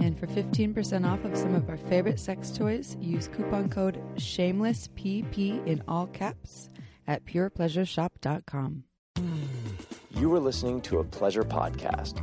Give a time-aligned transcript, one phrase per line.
[0.00, 5.66] And for 15% off of some of our favorite sex toys, use coupon code SHAMELESSPP
[5.66, 6.68] in all caps
[7.06, 8.84] at purepleasureshop.com.
[10.10, 12.20] You are listening to a pleasure podcast.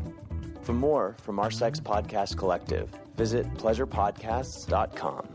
[0.62, 5.28] For more from our sex podcast collective, visit pleasurepodcasts.com.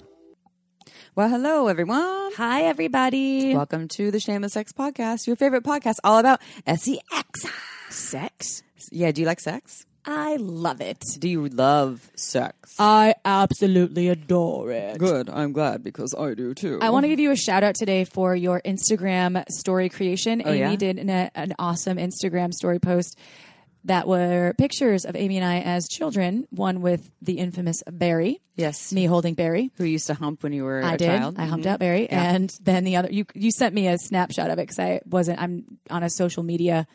[1.15, 2.33] Well, hello, everyone.
[2.37, 3.55] Hi, everybody.
[3.55, 7.47] Welcome to the Shameless Sex Podcast, your favorite podcast all about sex.
[7.91, 8.63] Sex?
[8.93, 9.87] Yeah, do you like sex?
[10.09, 11.03] I love it.
[11.19, 12.75] Do you love sex?
[12.79, 14.99] I absolutely adore it.
[14.99, 15.29] Good.
[15.29, 16.79] I'm glad because I do too.
[16.81, 20.43] I want to give you a shout out today for your Instagram story creation.
[20.45, 20.77] Oh, Amy yeah?
[20.77, 23.19] did an, an awesome Instagram story post
[23.85, 26.47] that were pictures of Amy and I as children.
[26.51, 28.93] One with the infamous Barry, yes.
[28.93, 29.71] me holding Barry.
[29.77, 31.07] Who used to hump when you were I a did.
[31.07, 31.37] child?
[31.39, 31.71] I humped Mhm.
[31.71, 33.13] out Barry, and then the other.
[33.13, 35.41] You you sent me a snapshot of it because I wasn't.
[35.41, 36.87] I'm on a social media.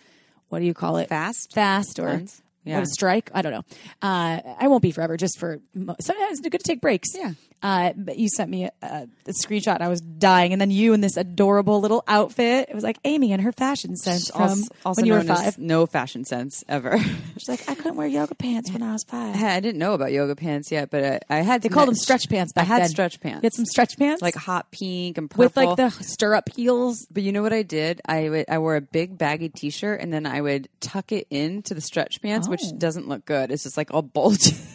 [0.50, 1.08] What do you call it?
[1.10, 1.54] Fast?
[1.54, 2.42] fast, or Fast?
[2.64, 2.76] Yeah.
[2.76, 3.32] what a strike.
[3.34, 3.64] I don't know.
[4.02, 5.18] Uh, I won't be forever.
[5.18, 7.10] Just for mo- sometimes it's good to take breaks.
[7.16, 7.32] Yeah.
[7.64, 9.76] Uh, but you sent me a, a, screenshot.
[9.76, 12.70] and I was dying, and then you in this adorable little outfit.
[12.70, 15.60] It was like Amy and her fashion sense from also, also when you were five.
[15.60, 16.98] no fashion sense ever.
[17.38, 19.36] She's like, I couldn't wear yoga pants when I was five.
[19.36, 21.62] I didn't know about yoga pants yet, but I, I had.
[21.62, 22.90] They called them stretch pants back I had then.
[22.90, 23.44] stretch pants.
[23.44, 27.06] You had some stretch pants, like hot pink and purple with like the stirrup heels.
[27.12, 28.02] But you know what I did?
[28.06, 31.76] I would I wore a big baggy t-shirt and then I would tuck it into
[31.76, 32.78] the stretch pants, which Oh.
[32.78, 33.52] doesn't look good.
[33.52, 34.56] It's just like all bulgy.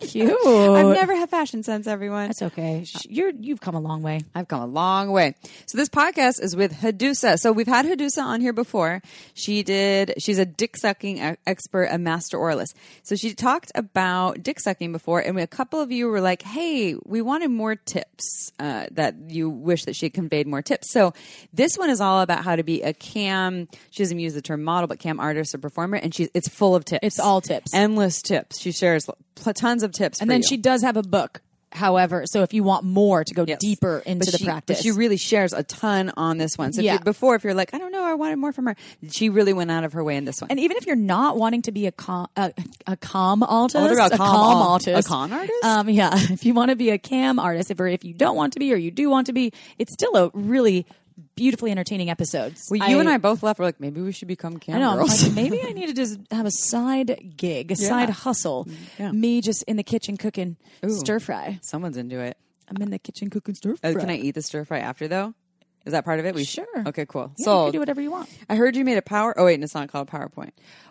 [0.00, 0.46] Cute.
[0.46, 2.28] I've never had fashion sense, everyone.
[2.28, 2.84] That's okay.
[3.08, 4.20] You're you've come a long way.
[4.34, 5.34] I've come a long way.
[5.66, 7.38] So this podcast is with Headusa.
[7.38, 9.02] So we've had Headusa on here before.
[9.34, 10.14] She did.
[10.18, 12.74] She's a dick sucking expert, a master oralist.
[13.02, 16.94] So she talked about dick sucking before, and a couple of you were like, "Hey,
[17.04, 18.52] we wanted more tips.
[18.58, 21.14] Uh, that you wish that she had conveyed more tips." So
[21.52, 23.68] this one is all about how to be a cam.
[23.90, 26.74] She doesn't use the term model, but cam artist or performer, and she's it's full
[26.74, 27.00] of tips.
[27.02, 27.72] It's all tips.
[27.74, 28.60] endless tips.
[28.60, 30.48] She shares pl- tons of tips, And then you.
[30.48, 31.40] she does have a book.
[31.74, 33.56] However, so if you want more to go Yes.
[33.58, 36.74] deeper into the practice, she really shares a ton on this one.
[36.74, 36.92] So if Yeah.
[36.94, 38.76] you, before, if you're like, I don't know, I wanted more from her,
[39.10, 40.50] she really went out of her way in this one.
[40.50, 42.52] and even if you're not wanting to be a com, a,
[42.86, 45.64] a com artist, What about a com artist, a con artist?
[45.64, 48.36] um, yeah, if you want to be a cam artist, if or if you don't
[48.36, 50.84] want to be, or you do want to be, it's still a really
[51.34, 52.60] beautifully entertaining episodes.
[52.70, 53.58] well, you and I both left.
[53.58, 54.94] We're like, maybe we should become cam I know.
[54.96, 55.22] Girls.
[55.24, 58.68] like, maybe I need to just have a side gig, a side hustle.
[58.98, 59.12] Yeah.
[59.12, 60.56] Me just in the kitchen cooking
[60.88, 61.58] stir fry.
[61.62, 62.36] Someone's into it.
[62.68, 63.90] I'm in the kitchen cooking stir fry.
[63.90, 65.34] Uh, can I eat the stir fry after though?
[65.84, 66.34] Is that part of it?
[66.34, 66.66] We Sure.
[66.86, 67.32] Okay, cool.
[67.38, 68.28] Yeah, so you can do whatever you want.
[68.48, 69.34] I heard you made a power.
[69.36, 70.50] Oh wait, and it's not called PowerPoint.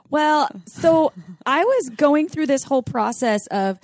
[0.09, 1.13] Well, so
[1.45, 3.79] I was going through this whole process of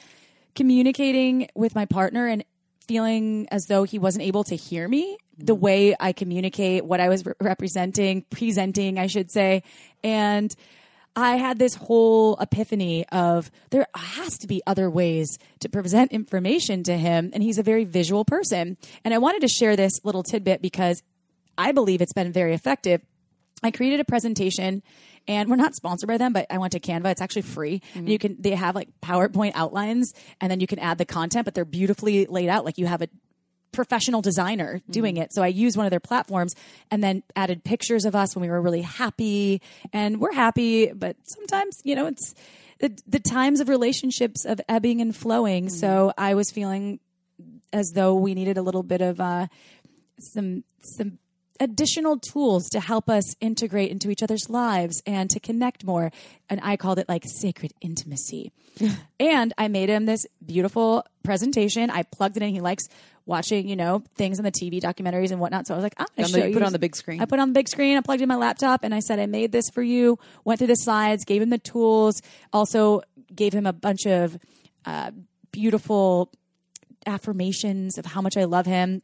[0.55, 2.43] communicating with my partner and
[2.87, 5.59] feeling as though he wasn't able to hear me the mm.
[5.59, 9.63] way I communicate, what I was re- representing, presenting, I should say.
[10.03, 10.55] And
[11.15, 16.83] I had this whole epiphany of there has to be other ways to present information
[16.83, 17.31] to him.
[17.33, 18.77] And he's a very visual person.
[19.03, 21.01] And I wanted to share this little tidbit because
[21.57, 23.01] I believe it's been very effective.
[23.63, 24.83] I created a presentation
[25.27, 27.11] and we're not sponsored by them, but I went to Canva.
[27.11, 27.81] It's actually free.
[27.95, 31.45] And you can, they have like PowerPoint outlines and then you can add the content,
[31.45, 32.63] but they're beautifully laid out.
[32.63, 33.09] Like you have a
[33.71, 35.33] professional designer doing it.
[35.33, 36.55] So I used one of their platforms
[36.89, 39.61] and then added pictures of us when we were really happy
[39.93, 42.33] and we're happy, but sometimes, you know, it's
[42.79, 45.69] the, the times of relationships of ebbing and flowing.
[45.69, 46.99] So I was feeling
[47.73, 49.47] as though we needed a little bit of, uh,
[50.19, 51.19] some, some,
[51.59, 56.11] additional tools to help us integrate into each other's lives and to connect more.
[56.49, 58.51] And I called it like sacred intimacy.
[59.19, 61.89] and I made him this beautiful presentation.
[61.89, 62.53] I plugged it in.
[62.53, 62.87] He likes
[63.27, 65.67] watching, you know, things on the TV documentaries and whatnot.
[65.67, 67.21] So I was like, I'm going to you put it on the big screen.
[67.21, 67.97] I put it on the big screen.
[67.97, 70.17] I plugged in my laptop and I said, I made this for you.
[70.45, 72.21] Went through the slides, gave him the tools,
[72.53, 73.01] also
[73.35, 74.37] gave him a bunch of
[74.85, 75.11] uh,
[75.51, 76.31] beautiful
[77.05, 79.01] affirmations of how much I love him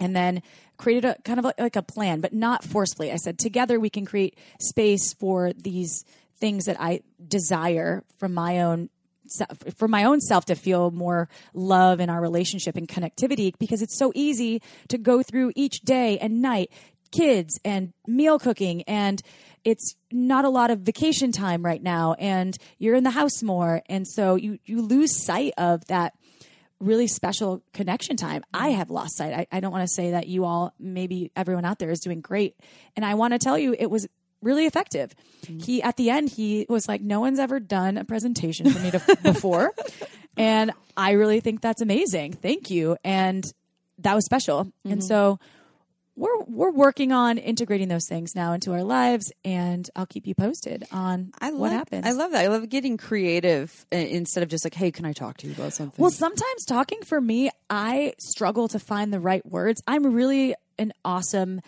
[0.00, 0.42] and then
[0.76, 3.12] created a kind of like, a plan, but not forcefully.
[3.12, 6.04] I said, together we can create space for these
[6.38, 8.90] things that I desire from my own
[9.76, 13.98] for my own self to feel more love in our relationship and connectivity because it's
[13.98, 16.70] so easy to go through each day and night
[17.10, 19.22] kids and meal cooking and
[19.64, 23.82] it's not a lot of vacation time right now and you're in the house more
[23.86, 26.12] and so you you lose sight of that
[26.80, 28.44] really special connection time.
[28.54, 28.78] I mm-hmm.
[28.78, 29.32] have lost sight.
[29.32, 32.20] I, I don't want to say that you all, maybe everyone out there is doing
[32.20, 32.56] great.
[32.96, 34.06] And I want to tell you, it was
[34.42, 35.14] really effective.
[35.46, 38.90] He, at the end, he was like, no one's ever done a presentation for me
[38.90, 39.72] to, before.
[40.36, 42.34] And I really think that's amazing.
[42.34, 42.96] Thank you.
[43.04, 43.44] And
[43.98, 44.72] that was special.
[44.84, 45.38] And so,
[46.18, 50.34] we're we're working on integrating those things now into our lives, and I'll keep you
[50.34, 52.06] posted on I love, what happens.
[52.06, 52.44] I love that.
[52.44, 55.52] I love getting creative uh, instead of just like, hey, can I talk to you
[55.52, 56.02] about something?
[56.02, 59.80] Well, sometimes talking for me, I struggle to find the right words.
[59.86, 61.60] I'm really an awesome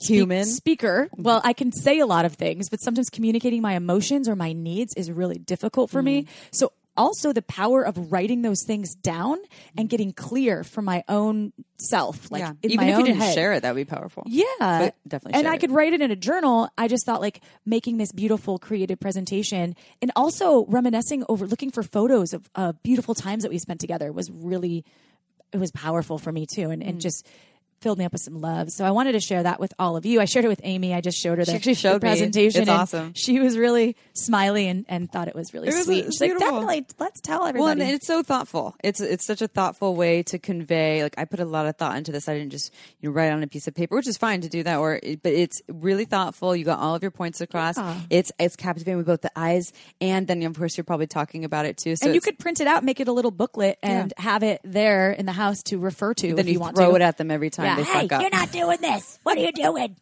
[0.00, 0.44] Human.
[0.46, 1.08] speaker.
[1.16, 4.52] Well, I can say a lot of things, but sometimes communicating my emotions or my
[4.52, 6.26] needs is really difficult for me.
[6.50, 9.38] So also the power of writing those things down
[9.78, 12.52] and getting clear for my own self, like yeah.
[12.62, 13.34] in Even my if own you didn't head.
[13.34, 14.24] share it, that would be powerful.
[14.26, 15.60] Yeah, But definitely And I it.
[15.60, 16.68] could write it in a journal.
[16.76, 21.82] I just thought like making this beautiful creative presentation and also reminiscing over looking for
[21.82, 24.84] photos of uh, beautiful times that we spent together was really
[25.52, 27.02] it was powerful for me too, and, and Mm.
[27.02, 27.26] just
[27.82, 28.70] filled me up with some love.
[28.70, 30.20] So I wanted to share that with all of you.
[30.20, 30.94] I shared it with Amy.
[30.94, 32.10] I just showed her the, actually showed the me.
[32.12, 32.62] presentation.
[32.62, 33.12] It's awesome.
[33.14, 36.04] She was really smiley and, and thought it was really It was- sweet.
[36.06, 36.60] She's like, beautiful.
[36.60, 37.60] definitely, let's tell everybody.
[37.60, 38.74] Well, and it's so thoughtful.
[38.82, 41.02] It's it's such a thoughtful way to convey.
[41.02, 42.28] Like I put a lot of thought into this.
[42.28, 44.48] I didn't just you know write on a piece of paper, which is fine to
[44.48, 44.78] do that.
[44.78, 46.54] Or but it's really thoughtful.
[46.56, 47.76] You got all of your points across.
[48.10, 51.66] It's it's captivating with both the eyes and then of course you're probably talking about
[51.66, 51.96] it too.
[51.96, 54.60] So and you could print it out, make it a little booklet, and have it
[54.64, 56.96] there in the house to refer to then if you, you, want throw to.
[56.96, 57.71] it at them every time Yeah.
[57.76, 58.20] They Hey, fuck up.
[58.22, 59.18] You're not doing this.
[59.22, 59.96] What are you doing?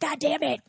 [0.00, 0.60] God damn it.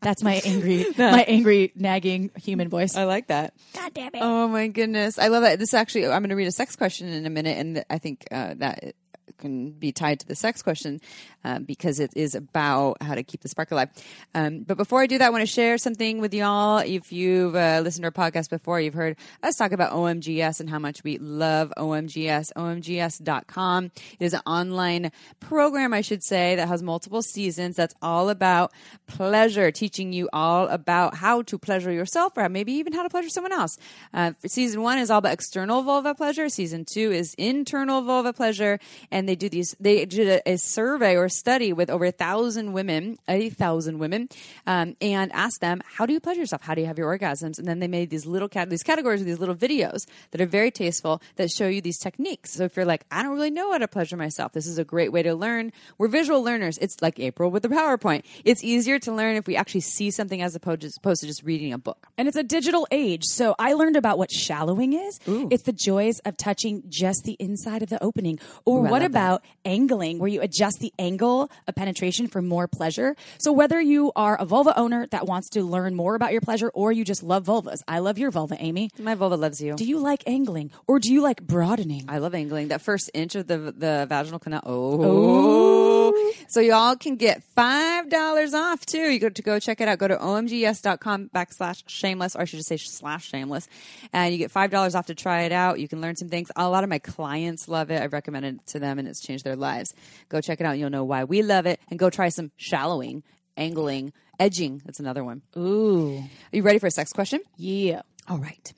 [0.00, 2.94] That's my angry, my angry, nagging human voice.
[2.96, 3.54] I like that.
[3.74, 4.20] God damn it.
[4.20, 5.58] Oh my goodness, I love that.
[5.58, 8.24] This actually, I'm going to read a sex question in a minute, and I think
[8.30, 8.94] uh, that
[9.38, 11.00] can be tied to the sex question
[11.44, 13.90] um, because it is about how to keep the spark alive.
[14.34, 16.78] Um, but before I do that, I want to share something with y'all.
[16.78, 20.70] If you've uh, listened to our podcast before, you've heard us talk about OMGyes and
[20.70, 22.52] how much we love OMGyes.
[22.56, 23.84] OMGyes.com.
[24.18, 27.76] It is an online program, I should say, that has multiple seasons.
[27.76, 28.72] That's all about
[29.06, 33.28] pleasure, teaching you all about how to pleasure yourself or maybe even how to pleasure
[33.28, 33.76] someone else.
[34.12, 36.48] Uh, season one is all about external vulva pleasure.
[36.48, 38.78] Season two is internal vulva pleasure.
[39.10, 42.72] And they do these, they did a, a survey or study with over a thousand
[42.72, 44.28] women, a thousand women,
[44.66, 46.62] um, and asked them, how do you pleasure yourself?
[46.62, 47.58] How do you have your orgasms?
[47.58, 50.46] And then they made these little cat, these categories with these little videos that are
[50.46, 52.52] very tasteful that show you these techniques.
[52.52, 54.84] So if you're like, I don't really know how to pleasure myself, this is a
[54.84, 55.72] great way to learn.
[55.98, 56.78] We're visual learners.
[56.78, 58.24] It's like April with the PowerPoint.
[58.44, 61.42] It's easier to learn if we actually see something as opposed to, opposed to just
[61.42, 62.08] reading a book.
[62.18, 63.24] And it's a digital age.
[63.24, 65.20] So I learned about what shallowing is.
[65.50, 68.38] It's the joys of touching just the inside of the opening.
[68.64, 72.66] Or Ooh, what love about angling, where you adjust the angle of penetration for more
[72.66, 73.16] pleasure?
[73.38, 76.70] So whether you are a vulva owner that wants to learn more about your pleasure
[76.74, 78.90] or you just love vulvas, I love your vulva, Amy.
[78.98, 79.76] My vulva loves you.
[79.76, 82.06] Do you like angling or do you like broadening?
[82.08, 82.68] I love angling.
[82.68, 84.62] That first inch of the the vaginal canal.
[84.64, 85.00] Oh.
[85.02, 86.32] oh.
[86.48, 89.10] So y'all can get five dollars off too.
[89.10, 89.98] You go to go check it out.
[89.98, 93.68] Go to omgyes.com backslash shameless, or I should just say slash shameless,
[94.12, 95.80] and you get five dollars off to try it out.
[95.80, 96.50] You can learn some things.
[96.56, 98.00] A lot of my clients love it.
[98.00, 99.94] I've recommended it to them, and it's changed their lives.
[100.28, 100.72] Go check it out.
[100.72, 103.22] and You'll know why we love it, and go try some shallowing,
[103.56, 104.82] angling, edging.
[104.84, 105.42] That's another one.
[105.56, 106.18] Ooh.
[106.18, 107.40] Are you ready for a sex question?
[107.56, 108.02] Yeah.
[108.28, 108.72] All right.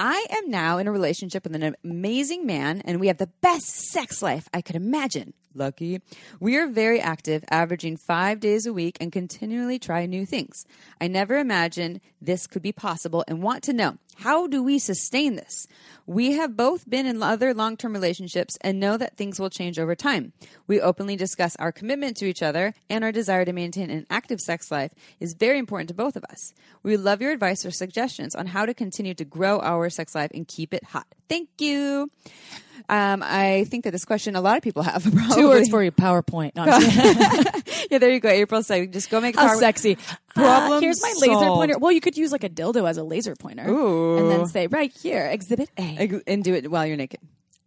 [0.00, 3.66] I am now in a relationship with an amazing man, and we have the best
[3.90, 5.34] sex life I could imagine.
[5.58, 6.00] Lucky.
[6.40, 10.64] We are very active, averaging five days a week, and continually try new things.
[11.00, 15.36] I never imagined this could be possible and want to know how do we sustain
[15.36, 15.68] this?
[16.04, 19.78] We have both been in other long term relationships and know that things will change
[19.78, 20.32] over time.
[20.66, 24.40] We openly discuss our commitment to each other and our desire to maintain an active
[24.40, 26.52] sex life is very important to both of us.
[26.82, 30.32] We love your advice or suggestions on how to continue to grow our sex life
[30.34, 31.06] and keep it hot.
[31.28, 32.10] Thank you.
[32.88, 35.02] Um, I think that this question a lot of people have.
[35.12, 35.34] Probably.
[35.36, 36.54] Two words for you, Powerpoint.
[36.56, 36.96] No, I'm just
[37.64, 37.86] kidding.
[37.90, 38.28] yeah, there you go.
[38.28, 39.96] April said, just go make a How power- sexy.
[40.34, 41.78] Problem Uh, here's my laser pointer.
[41.78, 43.68] Well, you could use like a dildo as a laser pointer.
[43.68, 44.18] Ooh.
[44.18, 46.20] And then say, right here, exhibit A.
[46.26, 47.20] and do it while you're naked.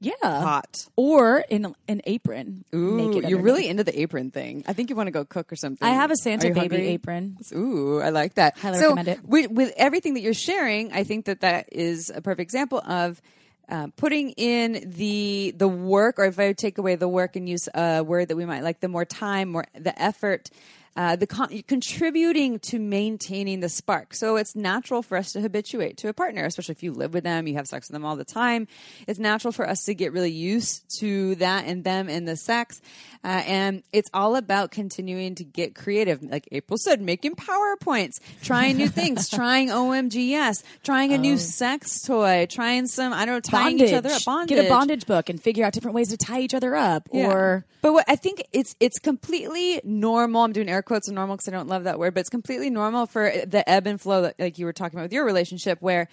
[0.03, 0.13] Yeah.
[0.23, 0.87] Hot.
[0.95, 2.65] Or in an apron.
[2.73, 3.43] Ooh, naked you're underneath.
[3.43, 4.63] really into the apron thing.
[4.67, 5.87] I think you want to go cook or something.
[5.87, 6.87] I have a Santa baby hungry?
[6.87, 7.37] apron.
[7.53, 8.57] Ooh, I like that.
[8.57, 9.23] Highly so recommend it.
[9.23, 13.21] With, with everything that you're sharing, I think that that is a perfect example of
[13.71, 17.47] uh, putting in the the work, or if I would take away the work and
[17.47, 20.49] use a word that we might like, the more time, more the effort.
[20.95, 24.13] Uh, the con- contributing to maintaining the spark.
[24.13, 27.23] So it's natural for us to habituate to a partner, especially if you live with
[27.23, 28.67] them, you have sex with them all the time.
[29.07, 32.81] It's natural for us to get really used to that and them and the sex.
[33.23, 36.23] Uh, and it's all about continuing to get creative.
[36.23, 42.47] Like April said, making PowerPoints, trying new things, trying OMGyes, trying a new sex toy,
[42.49, 43.89] trying some, I don't know, tying bondage.
[43.89, 44.25] each other up.
[44.25, 44.57] Bondage.
[44.57, 47.07] Get a bondage book and figure out different ways to tie each other up.
[47.13, 47.27] Yeah.
[47.27, 50.43] Or but what I think it's it's completely normal.
[50.43, 52.69] I'm doing air quotes on normal because I don't love that word, but it's completely
[52.69, 55.81] normal for the ebb and flow that like you were talking about with your relationship,
[55.81, 56.07] where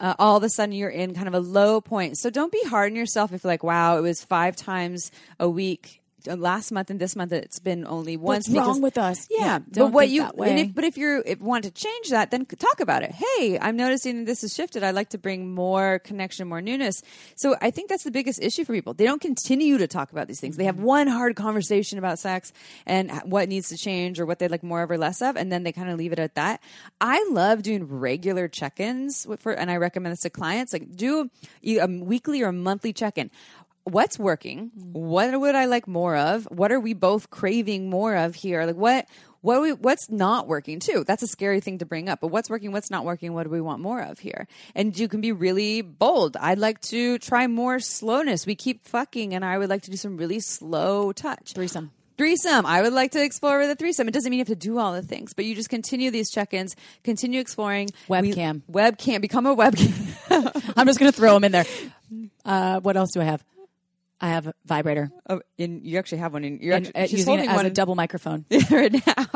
[0.00, 2.18] uh, all of a sudden you're in kind of a low point.
[2.18, 5.48] So don't be hard on yourself if you're like, wow, it was five times a
[5.48, 6.01] week.
[6.28, 8.48] Uh, Last month and this month, it's been only once.
[8.48, 9.26] what's wrong with us?
[9.30, 10.50] yeah, but don't what think you that way.
[10.50, 13.12] and if, but if you're if want to change that, then talk about it.
[13.12, 14.82] Hey, I'm noticing that this has shifted.
[14.82, 17.02] I'd like to bring more connection, more newness.
[17.36, 18.94] So I think that's the biggest issue for people.
[18.94, 20.56] They don't continue to talk about these things.
[20.56, 20.84] They have Mm-hmm.
[20.84, 22.52] one hard conversation about sex
[22.86, 25.52] and what needs to change or what they'd like more of or less of, and
[25.52, 26.60] then they kind of leave it at that.
[27.00, 30.72] I love doing regular check-ins for, and I recommend this to clients.
[30.72, 31.30] Like do
[31.64, 33.30] a weekly or a monthly check-in
[33.84, 38.34] what's working what would i like more of what are we both craving more of
[38.34, 39.08] here like what
[39.40, 42.48] what we, what's not working too that's a scary thing to bring up but what's
[42.48, 44.46] working what's not working what do we want more of here
[44.76, 49.34] and you can be really bold i'd like to try more slowness we keep fucking
[49.34, 51.90] and i would like to do some really slow touch Threesome.
[52.18, 52.66] Threesome.
[52.66, 54.06] I would like to explore with a threesome.
[54.06, 56.30] It doesn't mean you have to do all the things, but you just continue these
[56.30, 57.88] check-ins, continue exploring.
[58.08, 58.62] Webcam.
[58.68, 59.20] We, webcam.
[59.22, 60.72] Become a webcam.
[60.76, 61.64] I'm just going to throw them in there.
[62.44, 63.42] Uh, what else do I have?
[64.22, 65.10] I have a vibrator.
[65.28, 66.44] oh, and you actually have one.
[66.44, 68.44] In, you're And, actually, uh, she's using it holding as one a double microphone.
[68.70, 69.26] right now.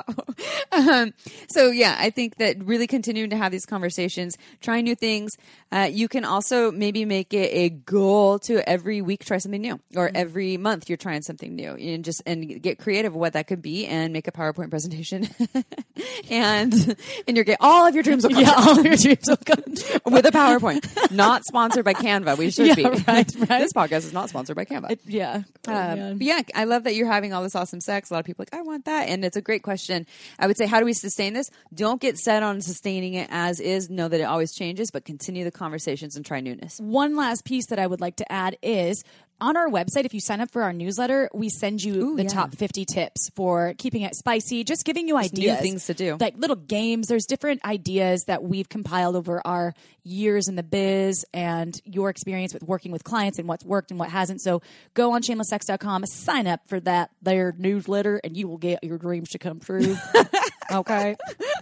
[0.73, 1.12] um,
[1.49, 5.33] so yeah, I think that really continuing to have these conversations, trying new things.
[5.73, 9.81] Uh, you can also maybe make it a goal to every week try something new,
[9.97, 10.16] or Mm-hmm.
[10.16, 13.87] every month you're trying something new, and just and get creative what that could be,
[13.87, 15.26] and make a PowerPoint presentation,
[16.31, 19.25] and and your get all of your dreams will come yeah, true all your dreams
[19.26, 19.64] will come
[20.12, 21.11] with a PowerPoint.
[21.11, 22.38] Not sponsored by Canva.
[22.38, 22.85] We should Yeah, be.
[22.85, 23.35] right, right.
[23.49, 24.75] this podcast is not sponsored by Canva.
[25.06, 25.42] Yeah.
[25.68, 28.11] Oh, Uh, but yeah, I love that you're having all this awesome sex.
[28.11, 29.09] A lot of people are like, I want that.
[29.09, 30.06] And it's a great question.
[30.38, 31.50] I would say, how do we sustain this?
[31.75, 33.90] Don't get set on sustaining it as is.
[33.90, 36.78] Know that it always changes, but continue the conversations and try newness.
[36.80, 39.02] One last piece that I would like to add is
[39.40, 42.23] on our website, if you sign up for our newsletter, we send you Ooh, the
[42.23, 42.28] yeah.
[42.28, 45.61] top 50 tips for keeping it spicy, just giving you ideas new ideas.
[45.61, 46.16] things to do.
[46.19, 47.09] Like little games.
[47.09, 49.75] There's different ideas that we've compiled over our
[50.05, 54.00] years in the biz and your experience with working with clients and what's worked and
[54.00, 54.40] what hasn't.
[54.40, 54.62] So
[54.95, 59.31] go on shamelesssex.com, sign up for that their newsletter, and you will get your dreams
[59.31, 59.97] to come true.
[60.73, 61.16] okay.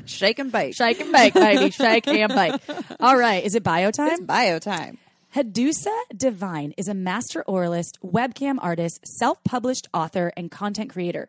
[0.05, 0.77] Shake and bake.
[0.77, 1.71] Shake and bake, baby.
[1.71, 2.61] Shake and bake.
[3.01, 3.43] All right.
[3.43, 4.13] Is it bio time?
[4.13, 4.99] It's bio time.
[5.35, 11.29] Headusa Divine is a master oralist, webcam artist, self published author, and content creator.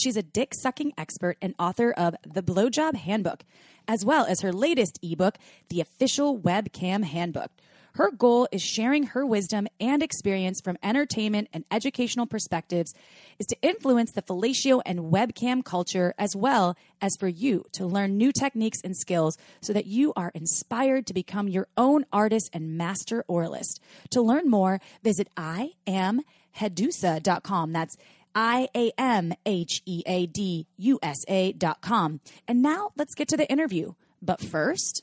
[0.00, 3.44] She's a dick sucking expert and author of The Blowjob Handbook,
[3.86, 5.36] as well as her latest ebook,
[5.68, 7.50] The Official Webcam Handbook.
[7.96, 12.92] Her goal is sharing her wisdom and experience from entertainment and educational perspectives
[13.38, 18.18] is to influence the fellatio and webcam culture as well as for you to learn
[18.18, 22.76] new techniques and skills so that you are inspired to become your own artist and
[22.76, 23.80] master oralist.
[24.10, 27.72] To learn more, visit iamheadusa.com.
[27.72, 27.96] That's
[28.34, 32.20] I A M H E A D U S A dot com.
[32.46, 33.94] And now let's get to the interview.
[34.20, 35.02] But first,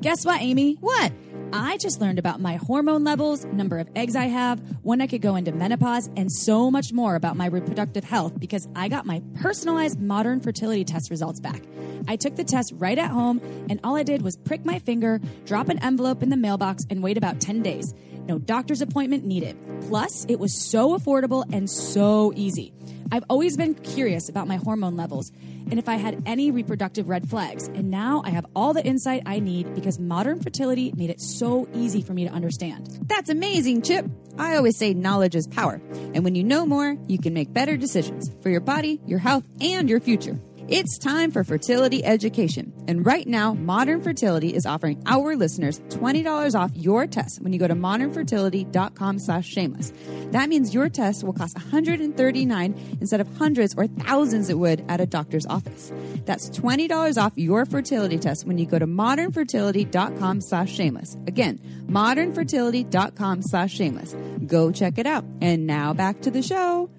[0.00, 0.74] guess what, Amy?
[0.80, 1.12] What?
[1.52, 5.22] I just learned about my hormone levels, number of eggs I have, when I could
[5.22, 9.22] go into menopause, and so much more about my reproductive health because I got my
[9.36, 11.62] personalized modern fertility test results back.
[12.08, 15.20] I took the test right at home, and all I did was prick my finger,
[15.44, 17.94] drop an envelope in the mailbox, and wait about 10 days.
[18.26, 19.56] No doctor's appointment needed.
[19.82, 22.72] Plus, it was so affordable and so easy.
[23.10, 25.32] I've always been curious about my hormone levels
[25.70, 27.68] and if I had any reproductive red flags.
[27.68, 31.68] And now I have all the insight I need because modern fertility made it so
[31.74, 32.98] easy for me to understand.
[33.06, 34.06] That's amazing, Chip.
[34.38, 35.80] I always say knowledge is power.
[36.14, 39.44] And when you know more, you can make better decisions for your body, your health,
[39.60, 40.38] and your future.
[40.68, 42.72] It's time for fertility education.
[42.88, 47.58] And right now, Modern Fertility is offering our listeners $20 off your test when you
[47.60, 49.92] go to modernfertility.com slash shameless.
[50.32, 55.00] That means your test will cost $139 instead of hundreds or thousands it would at
[55.00, 55.92] a doctor's office.
[56.24, 61.16] That's $20 off your fertility test when you go to modernfertility.com slash shameless.
[61.28, 64.16] Again, modernfertility.com slash shameless.
[64.48, 65.24] Go check it out.
[65.40, 66.90] And now back to the show.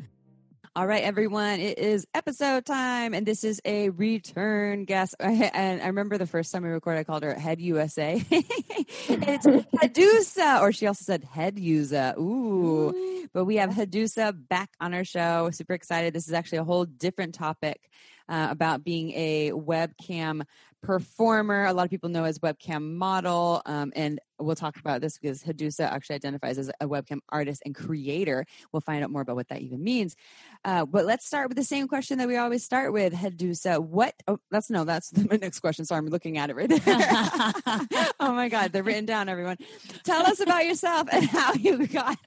[0.78, 5.16] All right, everyone, it is episode time, and this is a return guest.
[5.20, 8.24] And I remember the first time we recorded, I called her Head USA.
[8.30, 12.14] it's Headusa, or she also said Head User.
[12.20, 13.28] Ooh.
[13.34, 15.50] But we have Headusa back on our show.
[15.50, 16.14] Super excited.
[16.14, 17.90] This is actually a whole different topic
[18.30, 20.44] uh, about being a webcam
[20.82, 21.66] performer.
[21.66, 25.44] A lot of people know as webcam model, um, and we'll talk about this because
[25.44, 28.46] Headusa actually identifies as a webcam artist and creator.
[28.72, 30.16] We'll find out more about what that even means.
[30.64, 33.82] Uh, but let's start with the same question that we always start with, Headusa.
[33.82, 34.14] What?
[34.28, 35.86] Oh, that's no, that's the next question.
[35.86, 36.80] Sorry, I'm looking at it right there.
[38.20, 39.30] oh my God, they're written down.
[39.30, 39.58] Everyone,
[40.04, 42.18] tell us about yourself and how you got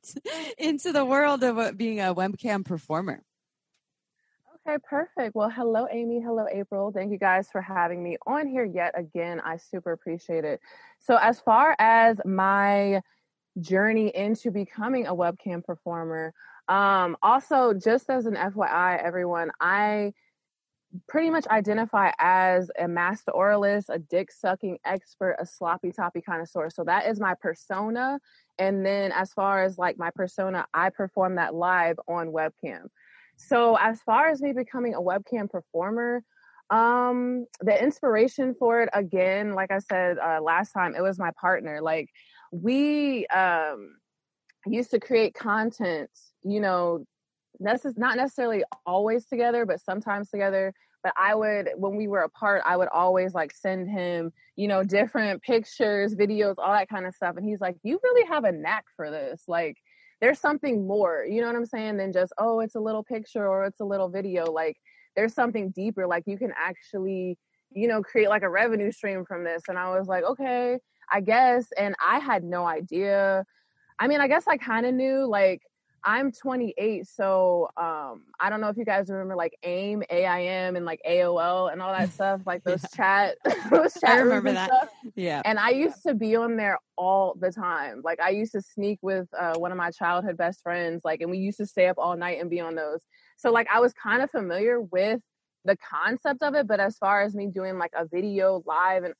[0.59, 3.23] into the world of uh, being a webcam performer.
[4.71, 5.35] Okay, perfect.
[5.35, 6.21] Well, hello, Amy.
[6.21, 6.93] Hello, April.
[6.93, 9.41] Thank you guys for having me on here yet again.
[9.41, 10.61] I super appreciate it.
[11.01, 13.03] So, as far as my
[13.61, 16.33] journey into becoming a webcam performer,
[16.69, 20.13] um, also, just as an FYI, everyone, I
[21.09, 26.71] pretty much identify as a master oralist, a dick sucking expert, a sloppy toppy connoisseur.
[26.71, 28.21] So, that is my persona.
[28.57, 32.89] And then, as far as like my persona, I perform that live on webcam.
[33.41, 36.23] So as far as me becoming a webcam performer,
[36.69, 41.31] um, the inspiration for it again, like I said uh, last time, it was my
[41.41, 41.81] partner.
[41.81, 42.11] Like
[42.53, 43.97] we um,
[44.67, 46.11] used to create content,
[46.45, 47.05] you know,
[47.61, 50.73] necess- not necessarily always together, but sometimes together.
[51.03, 54.85] But I would, when we were apart, I would always like send him, you know,
[54.85, 57.37] different pictures, videos, all that kind of stuff.
[57.39, 59.79] And he's like, "You really have a knack for this." Like,
[60.21, 63.47] there's something more, you know what I'm saying, than just, oh, it's a little picture
[63.47, 64.45] or it's a little video.
[64.45, 64.77] Like
[65.17, 66.07] there's something deeper.
[66.07, 67.39] Like you can actually,
[67.71, 69.63] you know, create like a revenue stream from this.
[69.69, 70.79] And I was like, okay,
[71.11, 71.67] I guess.
[71.79, 73.45] And I had no idea.
[73.99, 75.63] I mean, I guess I kind of knew like
[76.05, 80.85] I'm 28, so um, I don't know if you guys remember like AIM, AIM, and
[80.85, 83.37] like AOL and all that stuff, like those chat,
[83.71, 84.69] those chat I remember that.
[84.69, 84.89] Stuff.
[85.15, 85.43] Yeah.
[85.45, 88.03] And I used to be on there all the time.
[88.05, 91.31] Like I used to sneak with uh, one of my childhood best friends, like, and
[91.31, 93.01] we used to stay up all night and be on those.
[93.37, 95.21] So like I was kind of familiar with
[95.65, 99.15] the concept of it, but as far as me doing like a video live and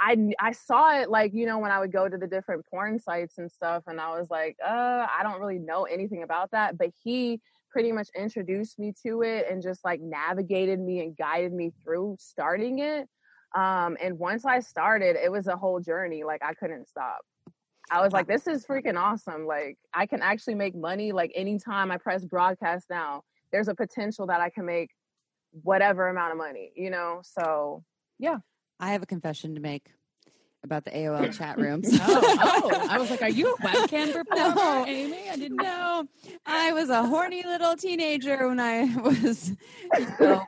[0.00, 2.98] I I saw it like you know when I would go to the different porn
[2.98, 6.76] sites and stuff, and I was like, uh, I don't really know anything about that.
[6.76, 11.52] But he pretty much introduced me to it and just like navigated me and guided
[11.52, 13.08] me through starting it.
[13.54, 16.22] Um, and once I started, it was a whole journey.
[16.24, 17.20] Like I couldn't stop.
[17.90, 19.46] I was like, this is freaking awesome.
[19.46, 21.12] Like I can actually make money.
[21.12, 24.90] Like anytime I press broadcast now, there's a potential that I can make
[25.62, 26.72] whatever amount of money.
[26.76, 27.82] You know, so
[28.18, 28.38] yeah.
[28.80, 29.90] I have a confession to make
[30.62, 31.88] about the AOL chat rooms.
[31.92, 31.98] oh,
[32.72, 34.84] oh, I was like, are you a webcam performer, No.
[34.86, 35.28] Amy?
[35.30, 36.06] I didn't know.
[36.46, 39.50] I was a horny little teenager when I was
[39.98, 40.44] you know,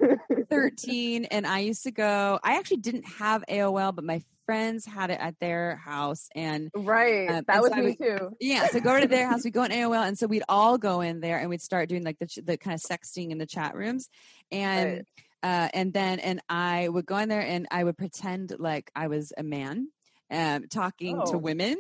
[0.51, 2.39] 13, and I used to go.
[2.43, 7.29] I actually didn't have AOL, but my friends had it at their house, and Right.
[7.29, 8.31] Um, that and was so me would- too.
[8.41, 9.45] yeah, so go to their house.
[9.45, 12.05] We go on AOL, and so we'd all go in there, and we'd start doing
[12.05, 14.09] like the the kind of sexting in the chat rooms,
[14.51, 15.05] and Right.
[15.47, 19.07] Uh, and then and I would go in there and I would pretend like I
[19.07, 19.89] was a man.
[20.29, 21.39] Um, talking to Oh.
[21.39, 21.77] women,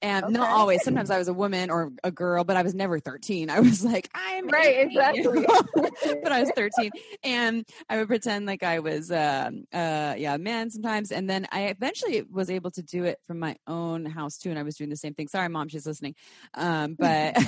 [0.00, 0.84] and not always.
[0.84, 3.50] Sometimes I was a woman or a girl, but I was never thirteen.
[3.50, 4.86] I was like, I'm Right, 18.
[4.86, 5.46] exactly.
[6.22, 6.92] but I was thirteen,
[7.24, 11.10] and I would pretend like I was, um, uh, yeah, a man sometimes.
[11.10, 14.60] And then I eventually was able to do it from my own house too, and
[14.60, 15.26] I was doing the same thing.
[15.26, 16.14] Sorry, mom, she's listening.
[16.54, 17.34] Um, but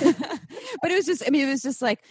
[0.81, 2.03] but it was just, I mean, it was just like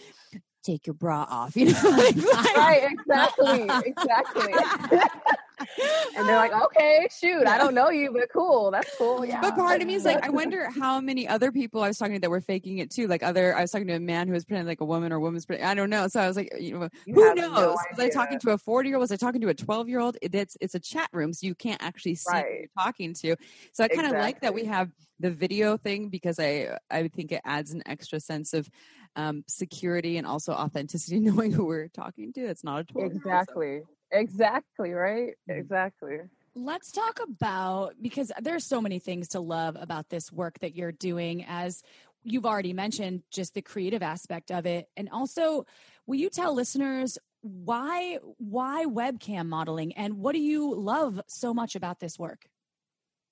[0.63, 1.79] take your bra off, you know.
[1.83, 2.15] like,
[2.55, 4.53] right, exactly, exactly.
[6.17, 9.25] and they're like, okay, shoot, I don't know you, but cool, that's cool.
[9.25, 9.41] Yeah.
[9.41, 12.15] But part of me is like, I wonder how many other people I was talking
[12.15, 13.07] to that were faking it too.
[13.07, 15.17] Like other, I was talking to a man who was pretending like a woman or
[15.17, 15.69] a woman's pretending.
[15.69, 16.07] I don't know.
[16.07, 17.77] So I was like, you know, You who have no knows?
[17.91, 19.01] was I talking to a forty year old?
[19.01, 20.17] Was I talking to a twelve year old?
[20.21, 23.35] It's it's a chat room, so you can't actually see who you're talking to.
[23.73, 27.31] So I kind of like that we have the video thing because I I think
[27.31, 28.69] it adds an extra sense of
[29.15, 32.41] um, security and also authenticity, knowing who we're talking to.
[32.41, 33.11] It's not a twelve.
[33.13, 35.59] exactly, exactly, right, Mhm.
[35.59, 36.17] exactly.
[36.53, 40.91] Let's talk about because there's so many things to love about this work that you're
[40.91, 41.81] doing as
[42.23, 45.65] you've already mentioned just the creative aspect of it and also
[46.05, 51.75] will you tell listeners why why webcam modeling and what do you love so much
[51.75, 52.45] about this work?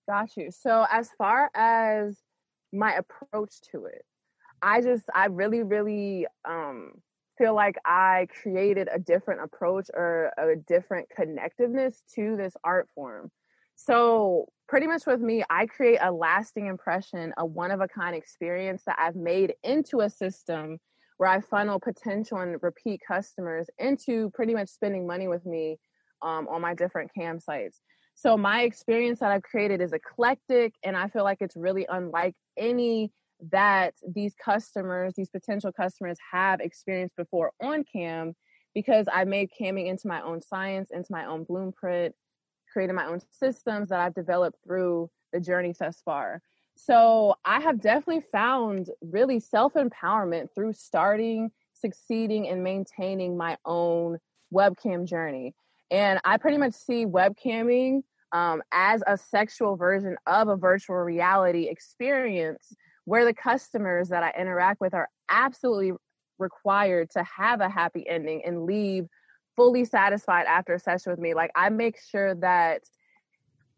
[0.08, 0.50] Got you.
[0.50, 2.18] So as far as
[2.74, 4.04] my approach to it,
[4.62, 6.92] I just I really really um
[7.38, 13.32] feel like I created a different approach or a different connectiveness to this art form.
[13.76, 18.14] So pretty much with me, I create a lasting impression, a one of a kind
[18.14, 20.80] experience that I've made into a system
[21.16, 25.78] where I funnel potential and repeat customers into pretty much spending money with me
[26.22, 27.80] um, on my different cam sites.
[28.16, 32.36] So my experience that I've created is eclectic, and I feel like it's really unlike
[32.58, 33.14] any
[33.52, 38.36] that these customers, these potential customers, have experienced before on cam,
[38.74, 42.16] because I made camming into my own science, into my own blueprint,
[42.72, 46.42] created my own systems that I've developed through the journey thus far.
[46.76, 54.18] So I have definitely found really self empowerment through starting, succeeding, and maintaining my own
[54.54, 55.56] webcam journey.
[55.92, 61.68] And I pretty much see webcamming um, as a sexual version of a virtual reality
[61.68, 62.74] experience
[63.10, 65.94] where the customers that I interact with are absolutely
[66.38, 69.08] required to have a happy ending and leave
[69.56, 71.34] fully satisfied after a session with me.
[71.34, 72.84] Like I make sure that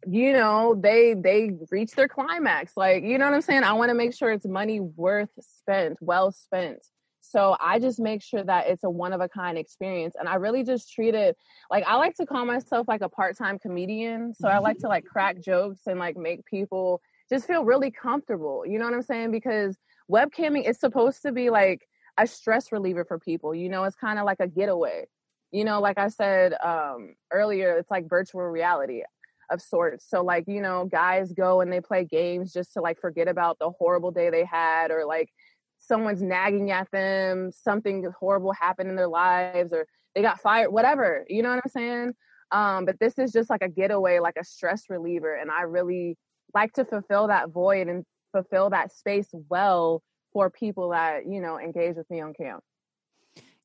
[0.05, 3.89] you know they they reach their climax like you know what i'm saying i want
[3.89, 6.79] to make sure it's money worth spent well spent
[7.21, 10.15] so I just make sure that it's a one of a kind experience.
[10.19, 11.37] And I really just treat it
[11.69, 14.33] like I like to call myself like a part time comedian.
[14.33, 18.63] So I like to like crack jokes and like make people just feel really comfortable.
[18.67, 19.31] You know what I'm saying?
[19.31, 19.77] Because
[20.11, 23.55] webcamming is supposed to be like a stress reliever for people.
[23.55, 25.05] You know, it's kind of like a getaway.
[25.51, 29.03] You know, like I said um, earlier, it's like virtual reality
[29.49, 30.09] of sorts.
[30.09, 33.59] So like, you know, guys go and they play games just to like forget about
[33.59, 35.29] the horrible day they had or like
[35.77, 41.25] someone's nagging at them, something horrible happened in their lives, or they got fired, whatever.
[41.27, 42.13] You know what I'm saying?
[42.51, 45.33] Um, but this is just like a getaway, like a stress reliever.
[45.33, 46.17] And I really
[46.53, 50.01] like to fulfill that void and fulfill that space well
[50.33, 52.63] for people that, you know, engage with me on camp.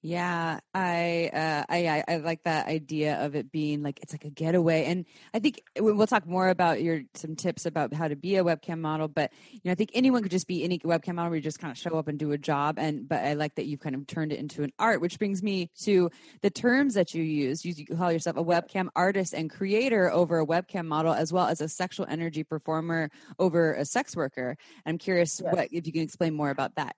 [0.06, 4.30] Yeah, I, uh, I I like that idea of it being like it's like a
[4.30, 8.36] getaway, and I think we'll talk more about your some tips about how to be
[8.36, 9.08] a webcam model.
[9.08, 11.58] But you know, I think anyone could just be any webcam model where you just
[11.58, 12.78] kind of show up and do a job.
[12.78, 15.42] And but I like that you've kind of turned it into an art, which brings
[15.42, 16.08] me to
[16.40, 17.64] the terms that you use.
[17.64, 21.48] You, you call yourself a webcam artist and creator over a webcam model, as well
[21.48, 24.50] as a sexual energy performer over a sex worker.
[24.84, 25.52] And I'm curious yes.
[25.52, 26.94] what if you can explain more about that.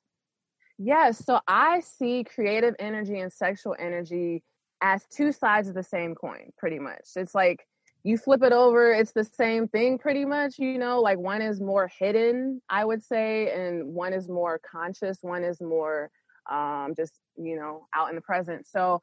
[0.79, 1.25] Yes.
[1.25, 4.43] So I see creative energy and sexual energy
[4.81, 7.09] as two sides of the same coin, pretty much.
[7.17, 7.67] It's like
[8.05, 10.59] you flip it over, it's the same thing, pretty much.
[10.59, 15.19] You know, like one is more hidden, I would say, and one is more conscious,
[15.21, 16.11] one is more
[16.49, 18.67] um, just, you know, out in the present.
[18.67, 19.01] So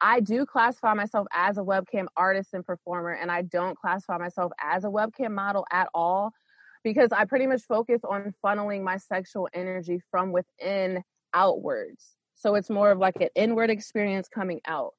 [0.00, 4.50] I do classify myself as a webcam artist and performer, and I don't classify myself
[4.60, 6.32] as a webcam model at all
[6.84, 11.02] because I pretty much focus on funneling my sexual energy from within
[11.34, 12.16] outwards.
[12.34, 14.92] So it's more of like an inward experience coming out.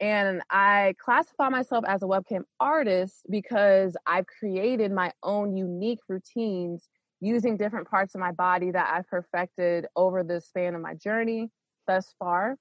[0.00, 6.88] And I classify myself as a webcam artist because I've created my own unique routines
[7.20, 11.50] using different parts of my body that I've perfected over the span of my journey
[11.86, 12.56] thus far.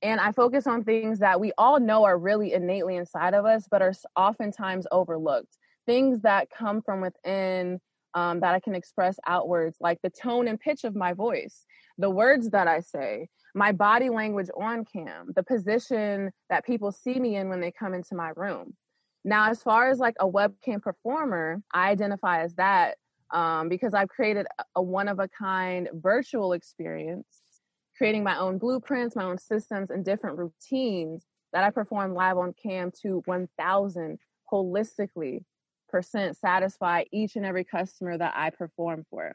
[0.00, 3.66] And I focus on things that we all know are really innately inside of us,
[3.70, 5.58] but are oftentimes overlooked.
[5.84, 7.80] Things that come from within
[8.18, 11.64] um, that I can express outwards, like the tone and pitch of my voice,
[11.98, 17.18] the words that I say, my body language on cam, the position that people see
[17.20, 18.74] me in when they come into my room.
[19.24, 22.96] Now, as far as like a webcam performer, I identify as that
[23.32, 27.26] um, because I've created a one of a kind virtual experience,
[27.96, 32.52] creating my own blueprints, my own systems, and different routines that I perform live on
[32.60, 34.18] cam to 1000
[34.52, 35.44] holistically
[36.32, 39.34] satisfy each and every customer that I perform for.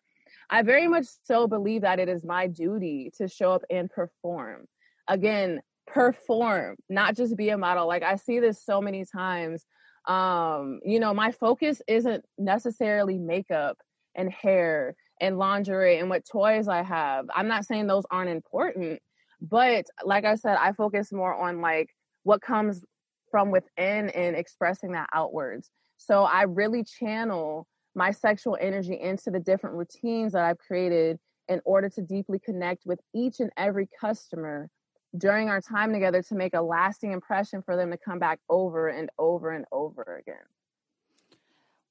[0.49, 4.65] I very much so believe that it is my duty to show up and perform.
[5.07, 7.87] Again, perform, not just be a model.
[7.87, 9.65] Like I see this so many times.
[10.07, 13.77] Um, you know, my focus isn't necessarily makeup
[14.15, 17.25] and hair and lingerie and what toys I have.
[17.33, 18.99] I'm not saying those aren't important,
[19.41, 21.89] but like I said, I focus more on like
[22.23, 22.83] what comes
[23.31, 25.69] from within and expressing that outwards.
[26.05, 31.61] So I really channel my sexual energy into the different routines that I've created in
[31.63, 34.69] order to deeply connect with each and every customer
[35.17, 38.89] during our time together to make a lasting impression for them to come back over
[38.89, 40.43] and over and over again.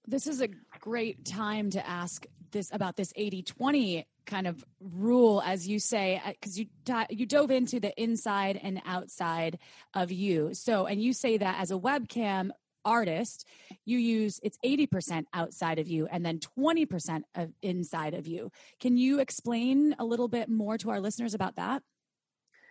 [0.07, 0.49] This is a
[0.81, 6.59] great time to ask this about this 80-20 kind of rule as you say because
[6.59, 6.63] uh,
[7.11, 9.59] you you dove into the inside and outside
[9.95, 12.51] of you so and you say that as a webcam
[12.85, 13.47] artist,
[13.85, 18.51] you use it's 80% outside of you and then 20% of inside of you.
[18.81, 21.83] Can you explain a little bit more to our listeners about that?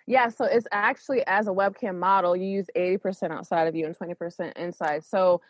[0.07, 3.97] Yeah, so it's actually as a webcam model, you use 80% outside of you and
[3.97, 5.05] 20% inside.
[5.05, 5.41] So,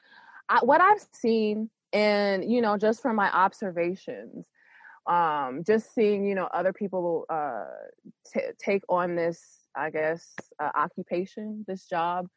[0.49, 4.45] I, what I've seen, and you know, just from my observations,
[5.07, 7.65] um, just seeing you know other people uh,
[8.31, 9.41] t- take on this,
[9.75, 12.27] I guess, uh, occupation, this job.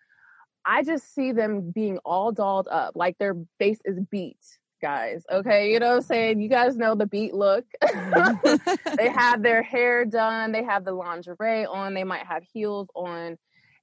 [0.67, 4.39] I just see them being all dolled up, like their face is beat,
[4.81, 5.25] guys.
[5.31, 6.41] Okay, you know what I'm saying?
[6.41, 7.65] You guys know the beat look.
[8.97, 13.37] they have their hair done, they have the lingerie on, they might have heels on.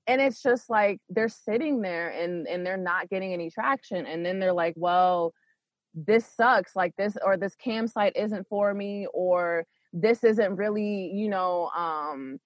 [0.08, 4.06] And it's just like they're sitting there and and they're not getting any traction.
[4.08, 5.34] And then they're like, well,
[5.94, 11.30] this sucks, like this, or this campsite isn't for me, or this isn't really, you
[11.30, 12.39] know, um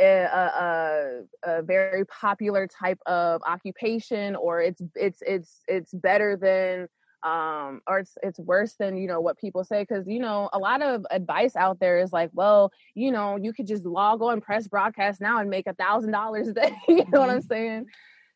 [0.00, 6.88] a, a, a, very popular type of occupation or it's it's it's it's better than
[7.24, 10.58] um or it's it's worse than you know what people say because you know a
[10.58, 14.40] lot of advice out there is like well you know you could just log on
[14.40, 17.48] press broadcast now and make a thousand dollars a day you know what i'm Mm-hmm.
[17.48, 17.86] saying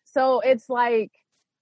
[0.04, 1.12] so it's like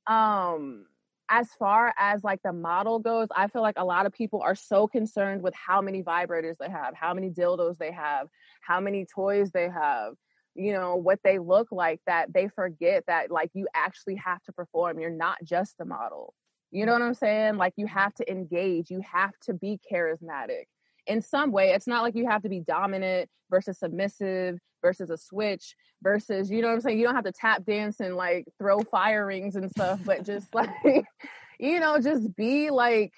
[0.07, 0.87] um
[1.31, 4.55] as far as like the model goes i feel like a lot of people are
[4.55, 8.29] so concerned with how many vibrators they have how many dildos they have
[8.61, 10.15] how many toys they have
[10.55, 14.53] you know what they look like that they forget that like you actually have to
[14.53, 14.99] perform.
[14.99, 16.35] You're not just a model.
[16.71, 17.57] You know what i'm saying?
[17.57, 18.91] Like you have to engage.
[18.91, 20.65] You have to be charismatic
[21.11, 25.17] in some way it's not like you have to be dominant versus submissive versus a
[25.17, 26.99] switch versus you know what i'm saying?
[26.99, 30.55] You don't have to tap dance and like throw fire rings and stuff but just
[30.55, 31.05] like
[31.59, 33.13] you know just be like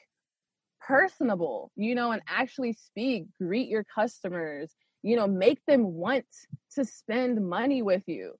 [0.80, 6.24] personable you know and actually speak greet your customers you know make them want
[6.74, 8.34] to spend money with you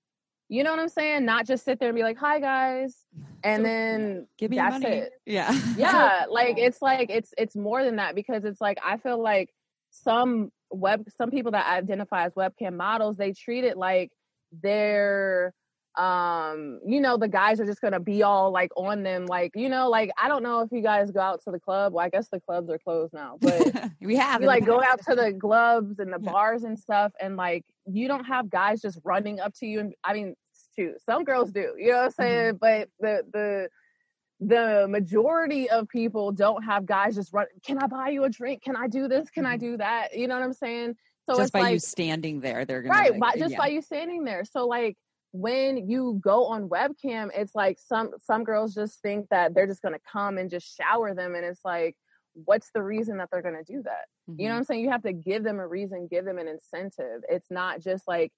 [0.52, 3.06] you know what i'm saying not just sit there and be like hi guys
[3.42, 4.96] and So, then Give me that's money.
[4.96, 5.52] it Yeah.
[5.76, 9.48] yeah like it's like it's it's more than that because it's like i feel like
[9.90, 14.10] some web some people that identify as webcam models they treat it like
[14.62, 15.52] they're
[15.98, 19.68] um you know the guys are just gonna be all like on them like you
[19.68, 22.08] know like i don't know if you guys go out to the club well i
[22.08, 23.60] guess the clubs are closed now but
[24.00, 26.32] we have you like go out to the clubs and the Yeah.
[26.32, 29.94] bars and stuff and like you don't have guys just running up to you and
[30.02, 30.34] i mean
[30.76, 32.58] shoot some girls do you know what i'm saying?
[32.60, 33.68] But the the
[34.44, 38.62] the majority of people don't have guys just run can i buy you a drink?
[38.62, 39.30] Can i do this?
[39.30, 39.60] Can i Mhm.
[39.60, 40.16] do that?
[40.16, 40.96] You know what i'm saying?
[41.28, 43.58] So just it's by like you standing there, they're gonna right like, by, just yeah.
[43.58, 44.44] by you standing there.
[44.44, 44.96] So like
[45.34, 49.80] when you go on webcam it's like some some girls just think that they're just
[49.80, 51.96] going to come and just shower them and it's like
[52.34, 54.06] what's the reason that they're going to do that?
[54.26, 54.58] You know what Mhm.
[54.58, 54.80] i'm saying?
[54.84, 57.22] You have to give them a reason give them an incentive.
[57.28, 58.32] It's not just like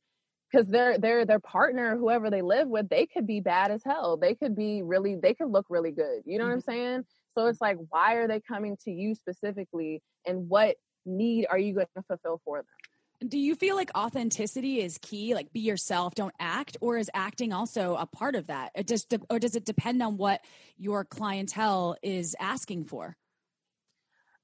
[0.51, 4.17] because their their their partner whoever they live with they could be bad as hell
[4.17, 7.05] they could be really they could look really good you know what i'm saying
[7.37, 10.77] so it's like why are they coming to you specifically and what
[11.07, 15.35] need are you going to fulfill for them Do you feel like authenticity is key?
[15.35, 18.71] Like be yourself, don't act, or is acting also a part of that?
[18.75, 20.41] It just or does it depend on what
[20.77, 23.17] your clientele is asking for?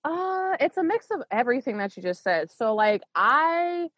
[0.05, 2.51] Uh, it's a mix of everything that you just said.
[2.51, 3.89] So like I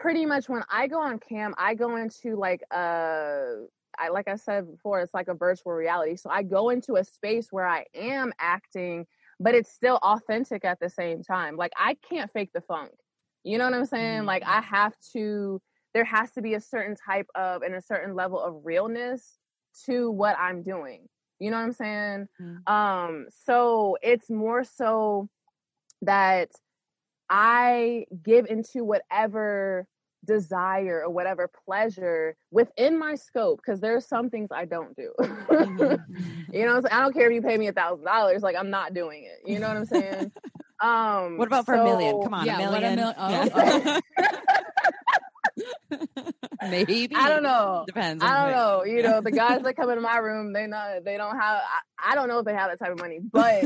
[0.00, 3.64] pretty much when I go on cam, I go into like a
[3.98, 6.16] I like I said before, it's like a virtual reality.
[6.16, 9.06] So I go into a space where I am acting,
[9.38, 11.56] but it's still authentic at the same time.
[11.56, 12.92] Like I can't fake the funk.
[13.44, 14.24] You know what I'm saying?
[14.24, 15.60] Like I have to
[15.92, 19.38] there has to be a certain type of and a certain level of realness
[19.86, 21.08] to what I'm doing.
[21.40, 22.28] You know what I'm saying?
[22.40, 22.72] Mm.
[22.72, 25.28] Um so it's more so
[26.02, 26.48] that
[27.28, 29.86] I give into whatever
[30.26, 35.12] desire or whatever pleasure within my scope because there's some things I don't do.
[35.20, 36.00] Mhm.
[36.52, 36.92] you know, I'm saying?
[36.92, 39.48] I don't care if you pay me a thousand dollars, like I'm not doing it.
[39.50, 40.32] You know what I'm saying?
[40.82, 42.22] Um What about for a million?
[42.22, 42.96] Come on, yeah, a what a million.
[42.96, 44.00] mil- oh, Yeah.
[46.70, 47.10] Maybe.
[47.14, 47.84] I don't know.
[47.86, 48.22] Depends.
[48.22, 48.84] I don't know.
[48.84, 51.60] You know, the guys that come into my room, they not they don't have.
[51.98, 53.64] I, I don't know if they have that type of money, but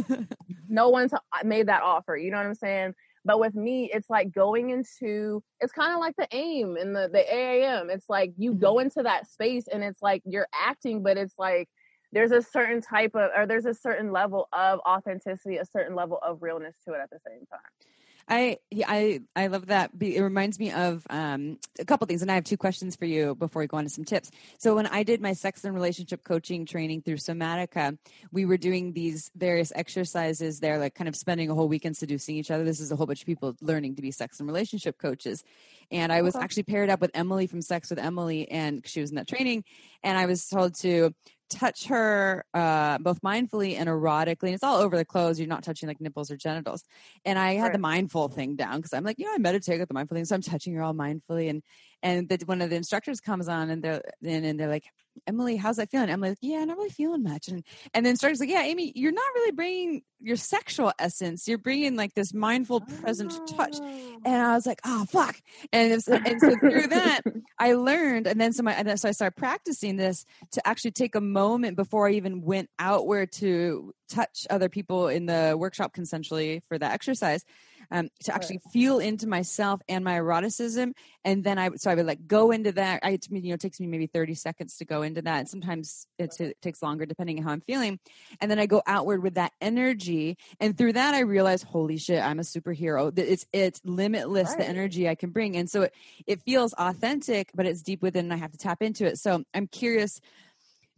[0.68, 1.12] no one's
[1.44, 2.16] made that offer.
[2.16, 2.94] You know what I'm saying?
[3.24, 5.42] But with me, it's like going into.
[5.60, 7.90] It's kind of like the aim and the the AAM.
[7.90, 8.86] It's like you go mm-hmm.
[8.86, 11.68] into that space and it's like you're acting, but it's like
[12.12, 16.18] there's a certain type of or there's a certain level of authenticity, a certain level
[16.22, 17.93] of realness to it at the same time.
[18.28, 19.90] I yeah, I I love that.
[20.00, 23.34] It reminds me of um, a couple things, and I have two questions for you
[23.34, 24.30] before we go on to some tips.
[24.58, 27.98] So when I did my sex and relationship coaching training through Somatica,
[28.32, 32.36] we were doing these various exercises there, like kind of spending a whole weekend seducing
[32.36, 32.64] each other.
[32.64, 35.44] This is a whole bunch of people learning to be sex and relationship coaches,
[35.90, 36.42] and I was Okay.
[36.42, 39.64] actually paired up with Emily from Sex with Emily, and she was in that training,
[40.02, 41.12] and I was told to
[41.50, 45.38] touch her uh, both mindfully and erotically, and it's all over the clothes.
[45.38, 46.82] You're not touching like nipples or genitals.
[47.24, 49.88] And I had the mindful thing down because I'm like, you know, I meditate with
[49.88, 51.62] the mindful thing, so I'm touching her all mindfully, and
[52.04, 54.84] and the, one of the instructors comes on and they're and, and they're like
[55.28, 56.10] Emily, how's that feeling?
[56.10, 57.48] Emily's like, yeah, I'm not really feeling much.
[57.48, 57.64] And
[57.94, 61.46] and then starts like, yeah, Amy, you're not really bringing your sexual essence.
[61.46, 63.76] You're bringing like this mindful, present touch.
[63.80, 64.20] Oh.
[64.24, 65.40] And I was like, oh fuck.
[65.72, 67.20] And was, and so through that,
[67.58, 68.26] I learned.
[68.26, 71.20] And then so my and then so I started practicing this to actually take a
[71.20, 76.62] moment before I even went out where to touch other people in the workshop consensually
[76.68, 77.44] for that exercise
[77.90, 80.94] um, to actually feel into myself and my eroticism.
[81.24, 83.00] And then I, so I would like go into that.
[83.02, 85.38] I, you know, it takes me maybe 30 seconds to go into that.
[85.40, 87.98] And sometimes it, it takes longer depending on how I'm feeling.
[88.40, 90.36] And then I go outward with that energy.
[90.60, 93.16] And through that, I realize, holy shit, I'm a superhero.
[93.18, 94.58] It's, it's limitless, Right.
[94.58, 95.56] the energy I can bring.
[95.56, 95.94] And so it,
[96.26, 99.18] it feels authentic, but it's deep within and I have to tap into it.
[99.18, 100.20] So I'm curious,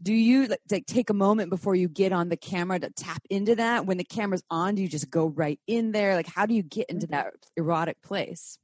[0.02, 3.54] do you like, take a moment before you get on the camera to tap into
[3.54, 6.54] that when the camera's on do you just go right in there like how do
[6.54, 7.16] you get into mm-hmm.
[7.16, 8.58] that erotic place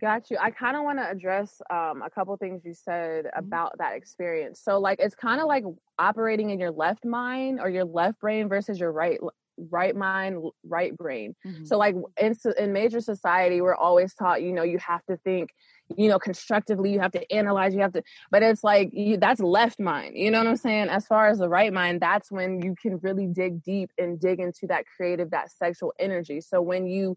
[0.00, 0.38] Got you.
[0.40, 3.38] I kind of want to address um, a couple things you said mm-hmm.
[3.38, 4.60] about that experience.
[4.62, 5.64] So, like, it's kind of like
[5.98, 9.20] operating in your left mind or your left brain versus your right
[9.70, 11.34] right mind, right brain.
[11.46, 11.66] Mm-hmm.
[11.66, 15.50] So, like in in major society, we're always taught, you know, you have to think,
[15.96, 16.92] you know, constructively.
[16.92, 17.74] You have to analyze.
[17.74, 20.16] You have to, but it's like you, that's left mind.
[20.16, 20.88] You know what I'm saying?
[20.88, 24.40] As far as the right mind, that's when you can really dig deep and dig
[24.40, 26.40] into that creative, that sexual energy.
[26.40, 27.16] So when you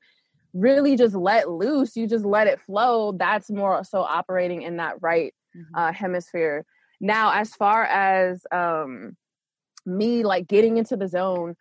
[0.54, 3.12] really just let loose, you just let it flow.
[3.12, 5.34] That's more so operating in that right
[5.74, 6.66] uh, hemisphere.
[7.02, 9.18] Now, as far as um,
[9.86, 11.56] me like getting into the zone,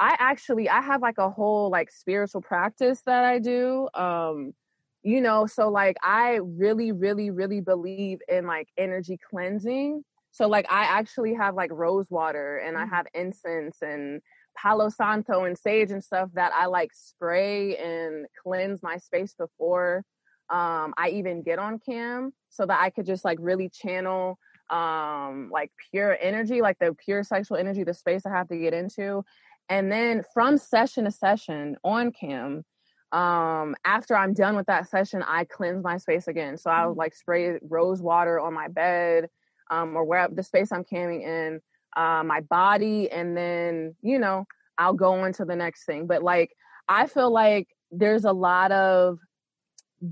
[0.00, 3.88] I actually I have like a whole like spiritual practice that I do.
[3.94, 4.54] Um,
[5.02, 10.04] you know, so like I really, really, really believe in like energy cleansing.
[10.30, 14.20] So like I actually have like rose water and I have incense and
[14.56, 20.04] Palo Santo and sage and stuff that I like spray and cleanse my space before
[20.50, 24.38] um, I even get on cam so that I could just like really channel
[24.70, 28.74] um, like pure energy, like the pure sexual energy, the space I have to get
[28.74, 29.24] into.
[29.68, 32.64] And then from session to session on cam,
[33.12, 36.58] um, after I'm done with that session, I cleanse my space again.
[36.58, 39.28] So I would like spray rose water on my bed
[39.70, 41.60] um, or where the space I'm camming in
[41.96, 44.44] uh, my body, and then you know
[44.76, 46.06] I'll go on to the next thing.
[46.06, 46.50] But like
[46.88, 49.18] I feel like there's a lot of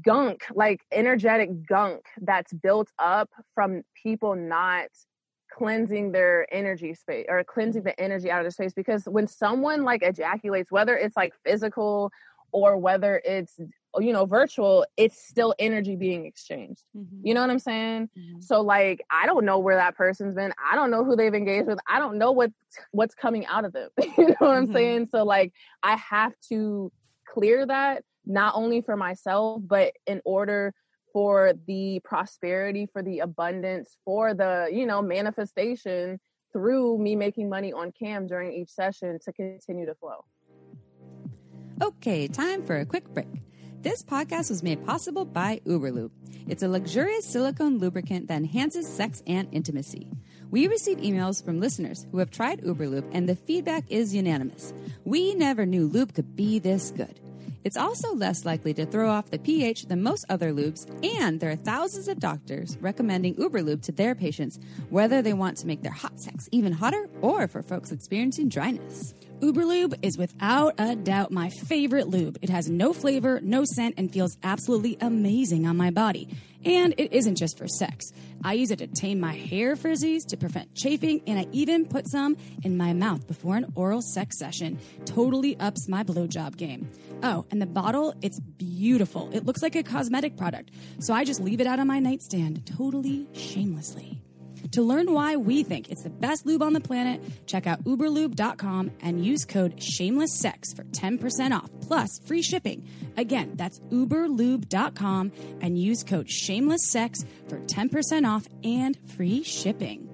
[0.02, 4.88] gunk, like energetic gunk that's built up from people not
[5.52, 9.84] cleansing their energy space or cleansing the energy out of the space because when someone
[9.84, 12.10] like ejaculates whether it's like physical
[12.52, 13.58] or whether it's
[13.98, 16.82] you know virtual it's still energy being exchanged.
[17.22, 18.10] You know what i'm saying?
[18.40, 20.52] So like i don't know where that person's been.
[20.70, 21.78] I don't know who they've engaged with.
[21.88, 22.50] I don't know what
[22.92, 23.90] what's coming out of them.
[24.18, 24.72] You know what i'm Mhm.
[24.72, 25.08] saying?
[25.12, 26.92] So like i have to
[27.28, 30.74] clear that not only for myself but in order
[31.12, 36.20] for the prosperity for the abundance for the you know manifestation
[36.52, 40.24] through me making money on cam during each session to continue to flow
[41.82, 43.28] Okay, time for a quick break.
[43.82, 46.10] This podcast was made possible by Uberlube.
[46.48, 50.10] It's a luxurious silicone lubricant that enhances sex and intimacy.
[50.50, 54.72] We receive emails from listeners who have tried Uberlube, and the feedback is unanimous.
[55.04, 57.20] We never knew lube could be this good.
[57.62, 61.50] It's also less likely to throw off the pH than most other lubes, and there
[61.50, 64.58] are thousands of doctors recommending Uberlube to their patients,
[64.88, 69.12] whether they want to make their hot sex even hotter or for folks experiencing dryness.
[69.40, 72.38] Uberlube is without a doubt my favorite lube.
[72.40, 76.28] It has no flavor, no scent, and feels absolutely amazing on my body.
[76.64, 78.12] And it isn't just for sex.
[78.42, 82.08] I use it to tame my hair frizzies, to prevent chafing, and I even put
[82.08, 84.78] some in my mouth before an oral sex session.
[85.04, 86.90] Totally ups my blowjob game.
[87.22, 89.28] Oh, and the bottle, it's beautiful.
[89.34, 90.70] It looks like a cosmetic product.
[91.00, 94.22] So I just leave it out on my nightstand, totally shamelessly.
[94.76, 98.90] To learn why we think it's the best lube on the planet, check out uberlube.com
[99.00, 102.86] and use code shamelesssex for 10% off plus free shipping.
[103.16, 110.10] Again, that's uberlube.com and use code shamelesssex for 10% off and free shipping.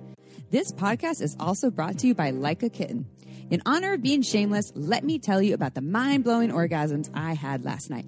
[0.52, 3.06] This podcast is also brought to you by Like a Kitten.
[3.50, 7.34] In honor of being shameless, let me tell you about the mind blowing orgasms I
[7.34, 8.06] had last night.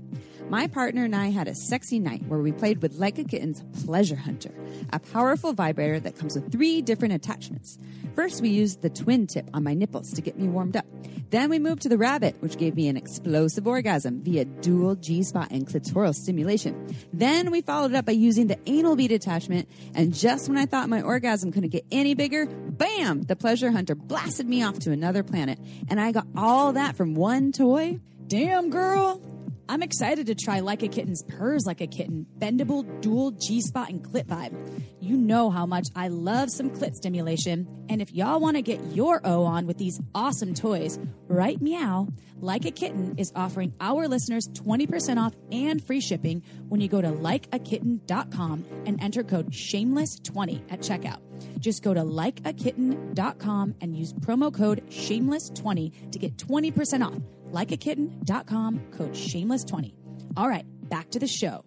[0.51, 3.65] My partner and I had a sexy night where we played with Like a Kitten's
[3.85, 4.53] Pleasure Hunter,
[4.93, 7.79] a powerful vibrator that comes with three different attachments.
[8.15, 10.85] First, we used the twin tip on my nipples to get me warmed up.
[11.31, 15.23] Then we moved to the rabbit, which gave me an explosive orgasm via dual G
[15.23, 16.95] spot and clitoral stimulation.
[17.13, 20.91] Then we followed up by using the anal bead attachment, and just when I thought
[20.91, 23.23] my orgasm couldn't get any bigger, bam!
[23.23, 27.15] The pleasure hunter blasted me off to another planet, and I got all that from
[27.15, 27.99] one toy.
[28.29, 29.34] Damn, girl.
[29.69, 33.89] I'm excited to try Like a Kitten's Purrs Like a Kitten, bendable dual G spot
[33.89, 34.55] and clit vibe.
[35.01, 38.81] You know how much I love some clit stimulation, and if y'all want to get
[38.93, 40.99] your O on with these awesome toys,
[41.29, 42.09] right meow,
[42.41, 47.01] Like a Kitten is offering our listeners 20% off and free shipping when you go
[47.01, 51.21] to likeakitten.com and enter code shameless20 at checkout.
[51.59, 57.23] Just go to likeakitten.com and use promo code shameless20 to get 20% off.
[57.55, 59.93] Likeakitten.com, code shameless20.
[60.37, 61.65] All right, back to the show.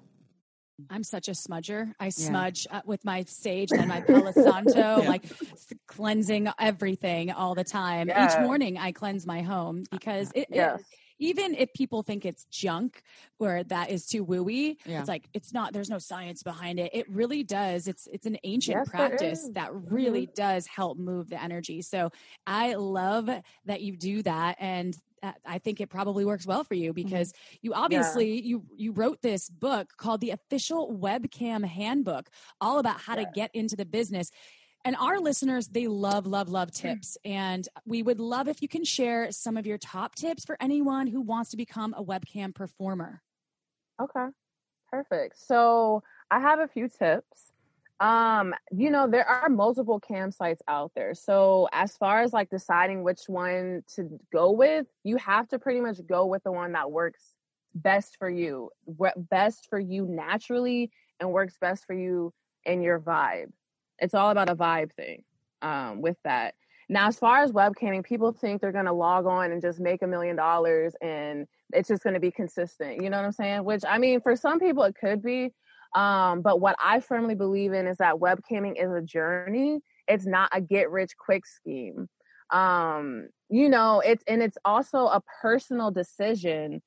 [0.91, 1.93] I'm such a smudger.
[1.99, 7.55] I smudge uh, with my sage and my Palo Santo, like s- cleansing everything all
[7.55, 8.09] the time.
[8.11, 10.79] Each morning, I cleanse my home because it, it-
[11.19, 13.01] even if people think it's junk
[13.39, 14.99] or that is too wooey, Yeah.
[14.99, 15.73] it's like it's not.
[15.73, 16.91] There's no science behind it.
[16.93, 17.87] It really does.
[17.87, 21.81] It's it's an ancient Yes, practice that really does help move the energy.
[21.81, 22.11] So
[22.45, 23.29] I love
[23.65, 24.95] that you do that and.
[25.45, 27.03] I think it probably works well for you mm-hmm.
[27.03, 32.29] because you obviously you you wrote this book called the official webcam handbook
[32.61, 34.31] all about how to get into the business.
[34.85, 37.17] And our listeners they love love love tips.
[37.25, 41.07] And we would love if you can share some of your top tips for anyone
[41.07, 43.21] who wants to become a webcam performer.
[44.01, 44.27] Okay.
[44.89, 45.37] Perfect.
[45.39, 47.51] So I have a few tips.
[47.99, 51.15] Um, you know, there are multiple cam sites out there.
[51.15, 55.81] So as far as like deciding which one to go with, you have to pretty
[55.81, 57.33] much go with the one that works
[57.73, 62.33] best for you, what best for you naturally and works best for you
[62.65, 63.51] in your vibe.
[63.99, 65.23] It's all about a vibe thing
[65.63, 66.53] um, with that.
[66.89, 70.03] Now, as far as webcamming, people think they're going to log on and just make
[70.03, 73.01] a million dollars and it's just going to be consistent.
[73.01, 73.63] You know what I'm saying?
[73.63, 75.51] Which, I mean, for some people, it could be.
[75.95, 80.49] Um, but what I firmly believe in is that webcamming is a journey, it's not
[80.51, 82.07] a get rich quick scheme.
[82.51, 86.81] Um, you know, it's and it's also a personal decision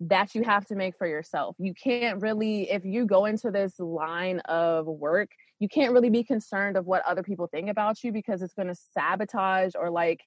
[0.00, 1.56] that you have to make for yourself.
[1.58, 6.22] You can't really, if you go into this line of work, you can't really be
[6.22, 10.20] concerned of what other people think about you because it's going to sabotage or like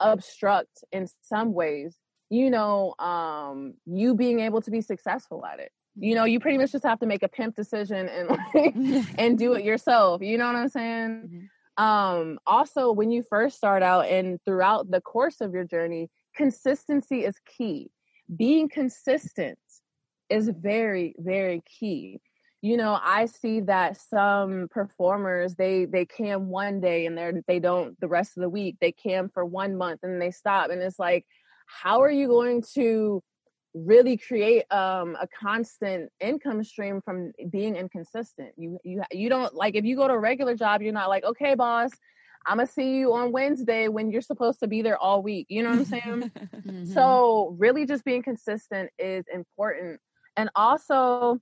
[0.00, 1.96] obstruct in some ways,
[2.28, 5.72] you know, um, you being able to be successful at it.
[5.98, 9.38] You know, you pretty much just have to make a pimp decision and like, and
[9.38, 10.22] do it yourself.
[10.22, 11.48] You know what I'm saying?
[11.76, 17.24] Um, also, when you first start out and throughout the course of your journey, consistency
[17.24, 17.90] is key.
[18.34, 19.58] Being consistent
[20.28, 22.20] is very, very key.
[22.62, 27.60] You know, I see that some performers they they cam one day and they're they
[27.60, 28.76] don't the rest of the week.
[28.80, 30.70] They cam for one month and they stop.
[30.70, 31.26] And it's like,
[31.66, 33.22] how are you going to
[33.76, 38.52] really create um, a constant income stream from being inconsistent.
[38.56, 41.24] You you you don't like if you go to a regular job, you're not like,
[41.24, 41.90] okay, boss,
[42.46, 45.46] I'm gonna see you on Wednesday when you're supposed to be there all week.
[45.50, 46.32] You know what I'm saying?
[46.66, 46.92] Mm-hmm.
[46.92, 50.00] So really, just being consistent is important,
[50.36, 51.40] and also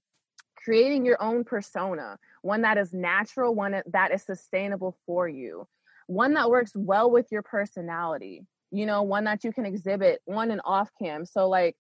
[0.57, 5.67] creating your own persona, one that is natural, one that is sustainable for you,
[6.09, 8.43] one that works well with your personality.
[8.71, 11.25] You know, one that you can exhibit on and off cam.
[11.25, 11.77] So like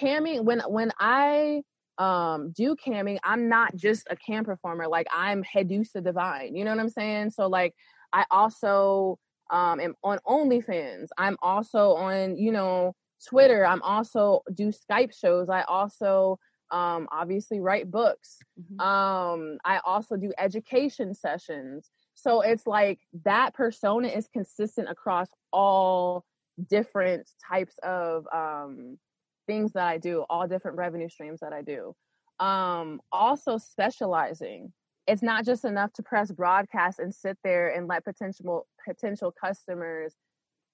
[0.00, 1.62] camming when when I
[1.98, 4.88] um do camming, I'm not just a cam performer.
[4.88, 6.56] Like I'm Headusa Divine.
[6.56, 7.30] You know what I'm saying?
[7.30, 7.74] So like
[8.12, 9.18] I also
[9.50, 11.08] um am on OnlyFans.
[11.18, 12.94] I'm also on, you know,
[13.28, 13.64] Twitter.
[13.64, 15.48] I'm also do Skype shows.
[15.48, 16.38] I also
[16.70, 18.38] um obviously write books.
[18.78, 21.90] Um I also do education sessions.
[22.14, 26.24] So it's like that persona is consistent across all
[26.68, 28.98] different types of um
[29.46, 31.94] things that I do, all different revenue streams that I do.
[32.40, 34.72] Um, also specializing.
[35.06, 40.14] It's not just enough to press broadcast and sit there and let potential potential customers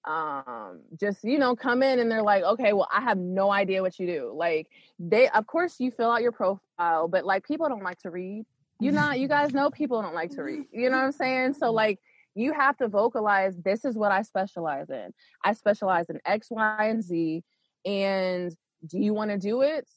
[0.05, 3.81] um just you know come in and they're like okay well i have no idea
[3.81, 4.33] what you do.
[4.35, 4.67] Like
[4.97, 8.45] they of course you fill out your profile but like people don't like to read.
[8.79, 10.65] You not you guys know people don't like to read.
[10.71, 11.53] You know what i'm saying?
[11.53, 11.99] So like
[12.33, 15.13] you have to vocalize this is what i specialize in.
[15.43, 17.43] I specialize in x y and z
[17.85, 18.55] and
[18.87, 19.87] do you want to do it?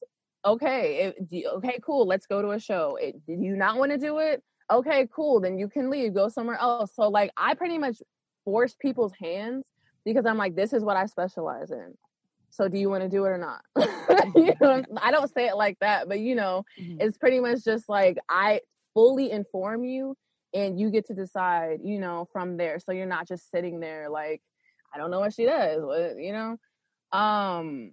[0.44, 2.96] Okay if, do, okay cool let's go to a show.
[3.00, 4.42] It, do you not want to do it?
[4.70, 6.92] Okay cool then you can leave go somewhere else.
[6.94, 7.98] So like i pretty much
[8.44, 9.64] force people's hands
[10.04, 11.94] because i'm like this is what i specialize in.
[12.50, 13.62] So do you want to do it or not?
[14.36, 16.96] You know i don't say it like that but you know Mhm.
[17.00, 18.60] it's pretty much just like i
[18.94, 20.16] fully inform you
[20.54, 22.78] and you get to decide you know from there.
[22.78, 24.40] So you're not just sitting there like
[24.94, 26.56] i don't know what she does what, you know?
[27.18, 27.92] Um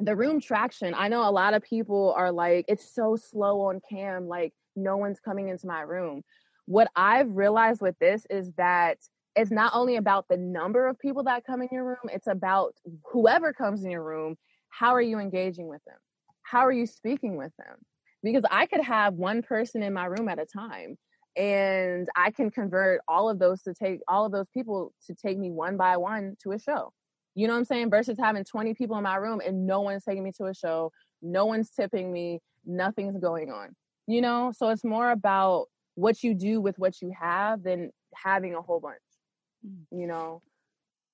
[0.00, 3.80] the room traction i know a lot of people are like it's so slow on
[3.88, 6.22] cam like no one's coming into my room
[6.66, 8.98] what i've realized with this is that
[9.36, 12.74] it's not only about the number of people that come in your room it's about
[13.12, 14.36] whoever comes in your room
[14.70, 15.96] how are you engaging with them
[16.50, 17.76] how are you speaking with them?
[18.24, 20.98] Because I could have one person in my room at a time
[21.36, 25.38] and I can convert all of those to take all of those people to take
[25.38, 26.92] me one by one to a show.
[27.34, 27.90] You know what I'm saying?
[27.90, 30.92] Versus having 20 people in my room and no one's taking me to a show,
[31.22, 33.74] no one's tipping me, nothing's going on.
[34.06, 38.54] You know, so it's more about what you do with what you have than having
[38.54, 38.98] a whole bunch.
[39.66, 40.00] Mm.
[40.00, 40.42] You know,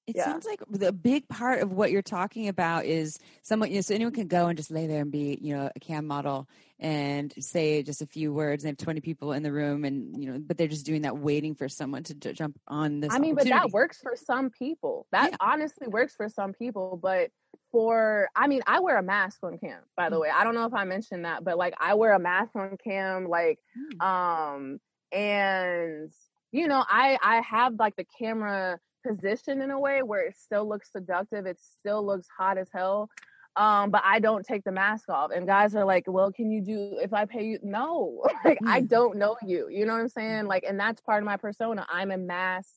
[0.07, 0.25] It Yeah.
[0.25, 3.95] sounds like the big part of what you're talking about is someone, you know, so
[3.95, 6.49] anyone can go and just lay there and be, you know, a cam model
[6.79, 8.63] and say just a few words.
[8.63, 11.19] And have 20 people in the room, and you know, but they're just doing that,
[11.19, 13.13] waiting for someone to j- jump on this.
[13.13, 15.07] I mean, but that works for some people.
[15.11, 15.37] That Yeah.
[15.41, 16.97] honestly works for some people.
[17.03, 17.33] But
[17.73, 20.11] for, I mean, I wear a mask on cam, by Mm.
[20.11, 20.31] the way.
[20.31, 23.27] I don't know if I mentioned that, but like I wear a mask on cam,
[23.29, 24.07] like, Mm.
[24.07, 24.81] um,
[25.11, 26.13] and
[26.53, 30.69] you know, I I have like the camera positioned in a way where it still
[30.69, 31.47] looks seductive.
[31.47, 33.09] It still looks hot as hell.
[33.57, 35.31] Um, but I don't take the mask off.
[35.35, 37.59] And guys are like, well, can you do if I pay you?
[37.63, 38.89] No, like I Mm.
[38.89, 39.69] don't know you.
[39.71, 40.47] You know what I'm saying?
[40.47, 41.87] Like, and that's part of my persona.
[41.89, 42.69] I'm a mass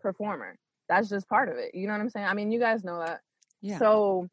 [0.00, 0.56] performer.
[0.88, 1.74] That's just part of it.
[1.74, 2.26] You know what I'm saying?
[2.26, 3.20] I mean, you guys know that.
[3.60, 3.78] Yeah.
[3.78, 4.28] So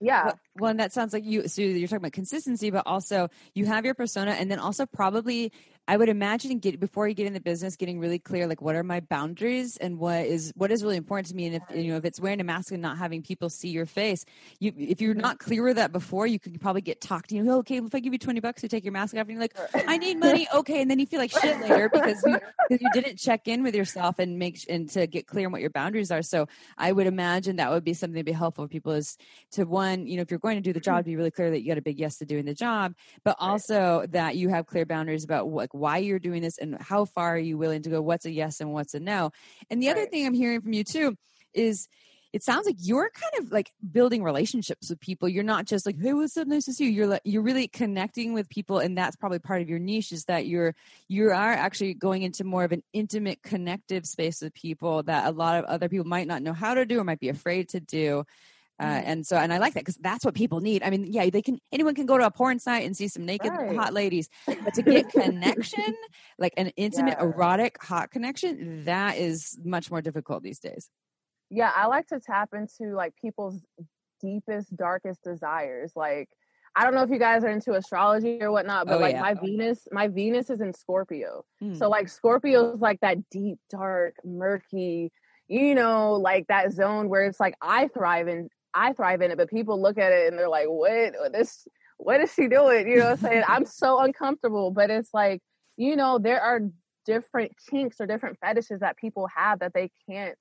[0.00, 0.24] yeah.
[0.24, 1.46] Well, well, and that sounds like you.
[1.48, 5.52] So you're talking about consistency, but also you have your persona, and then also probably
[5.88, 8.74] I would imagine get before you get in the business, getting really clear like what
[8.74, 11.92] are my boundaries and what is what is really important to me, and if you
[11.92, 14.24] know if it's wearing a mask and not having people see your face,
[14.58, 17.30] you if you're not clear with that before, you could probably get talked.
[17.30, 17.36] To.
[17.36, 19.30] You know, okay, if I give you twenty bucks to take your mask off, and
[19.30, 22.38] you're like, I need money, okay, and then you feel like shit later because you
[22.68, 25.60] because you didn't check in with yourself and make and to get clear on what
[25.60, 26.22] your boundaries are.
[26.22, 29.16] So I would imagine that would be something to be helpful for people is
[29.52, 31.62] to one, you know, if you're going to do the job, be really clear that
[31.62, 34.84] you got a big yes to doing the job, but also that you have clear
[34.84, 38.02] boundaries about like why you're doing this and how far are you willing to go,
[38.02, 39.30] what's a yes and what's a no.
[39.70, 41.16] And the other thing I'm hearing from you too
[41.54, 41.88] is
[42.32, 45.26] it sounds like you're kind of like building relationships with people.
[45.26, 46.46] You're not just like, "Hey, what's up?
[46.46, 49.62] Nice to see you." You're like, you're really connecting with people, and that's probably part
[49.62, 50.74] of your niche is that you're
[51.08, 55.30] you are actually going into more of an intimate, connective space with people that a
[55.30, 57.80] lot of other people might not know how to do or might be afraid to
[57.80, 58.24] do.
[58.78, 60.82] Uh, and so, and I like that because that's what people need.
[60.82, 61.58] I mean, yeah, they can.
[61.72, 63.76] Anyone can go to a porn site and see some naked Right.
[63.76, 64.28] hot ladies,
[64.64, 65.94] but to get connection,
[66.38, 67.24] like an intimate, Yeah.
[67.24, 70.90] erotic, hot connection, that is much more difficult these days.
[71.50, 73.62] yeah i like to tap into like people's
[74.20, 76.28] deepest darkest desires like
[76.74, 79.20] i don't know if you guys are into astrology or whatnot but Oh, like yeah.
[79.22, 81.76] my venus my venus is in scorpio Mm.
[81.78, 85.12] so like scorpio is like that deep dark murky
[85.48, 89.36] you know like that zone where it's like i thrive in i thrive in it
[89.36, 91.14] but people look at it and they're like what?
[91.32, 91.66] This
[91.98, 92.88] what is she doing?
[92.88, 94.70] You know what i'm saying i'm so uncomfortable.
[94.70, 95.42] But it's like
[95.76, 96.60] you know there are
[97.06, 100.36] different kinks or different fetishes that people have that they can't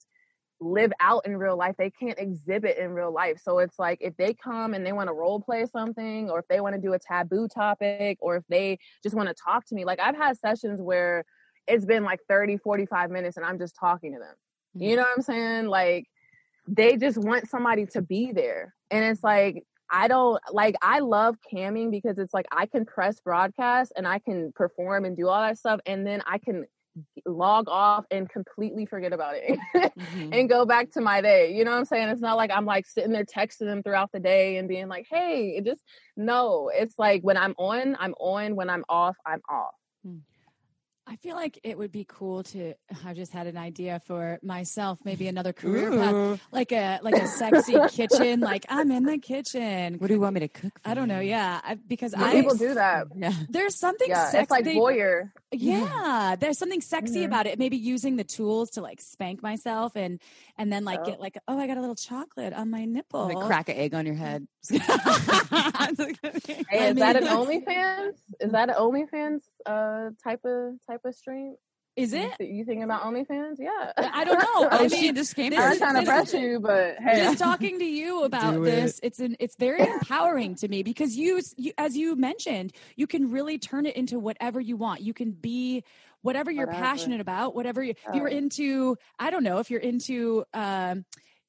[0.60, 1.76] live out in real life.
[1.78, 3.40] They can't exhibit in real life.
[3.42, 6.48] So it's like if they come and they want to role play something or if
[6.48, 9.76] they want to do a taboo topic or if they just want to talk to
[9.76, 11.26] me like i've had sessions where
[11.68, 14.36] it's been like 30 45 minutes and i'm just talking to them.
[14.74, 14.96] You mm-hmm.
[14.98, 15.66] know what i'm saying?
[15.68, 16.08] Like
[16.68, 21.36] they just want somebody to be there and it's like i don't like i love
[21.53, 25.41] camming because it's like i can press broadcast and i can perform and do all
[25.41, 26.66] that stuff and then i can
[27.26, 29.59] log off and completely forget about it
[29.97, 30.30] Mhm.
[30.34, 31.53] and go back to my day.
[31.53, 32.07] You know what I'm saying?
[32.09, 35.05] It's not like I'm like sitting there texting them throughout the day and being like,
[35.09, 35.82] hey, it just
[36.16, 36.70] no.
[36.74, 38.55] It's like when I'm on, I'm on.
[38.55, 39.74] When I'm off, I'm off.
[41.08, 42.74] I feel like it would be cool to.
[43.06, 47.28] I just had an idea for myself, maybe another career path, like a like a
[47.28, 48.39] sexy kitchen.
[48.39, 49.95] Like I'm in the kitchen.
[49.99, 50.80] What do you want me to cook?
[50.84, 51.20] For I don't know.
[51.20, 53.08] Yeah, I, because Yeah, I people do that.
[53.16, 53.34] Yeah.
[53.49, 54.41] there's something Yeah, sexy.
[54.41, 55.30] it's like voyeur.
[55.51, 57.26] yeah, there's something sexy Mhm.
[57.26, 57.60] about it.
[57.60, 60.20] Maybe using the tools to like spank myself and
[60.58, 61.12] and then like Yeah.
[61.12, 63.26] get like oh I got a little chocolate on my nipple.
[63.32, 64.47] Like crack an egg on your head.
[64.72, 64.80] Hey,
[66.80, 68.14] I is that an OnlyFans?
[68.39, 71.55] Is that an OnlyFans uh type of type of stream?
[71.95, 72.34] Is You it?
[72.39, 73.55] th- You thinking about OnlyFans?
[73.57, 73.93] Yeah.
[73.97, 74.68] I don't know.
[74.72, 75.51] I she mean, just came.
[75.51, 77.24] this I'm is- not trying to press you, but hey.
[77.24, 81.16] just talking to you about Do this it's an it's very empowering to me because
[81.16, 85.13] you, you as you mentioned you can really turn it into whatever you want you
[85.13, 85.84] can be
[86.22, 86.84] whatever you're Whatever.
[86.84, 91.05] passionate about whatever you, if you're into i don't know if you're into um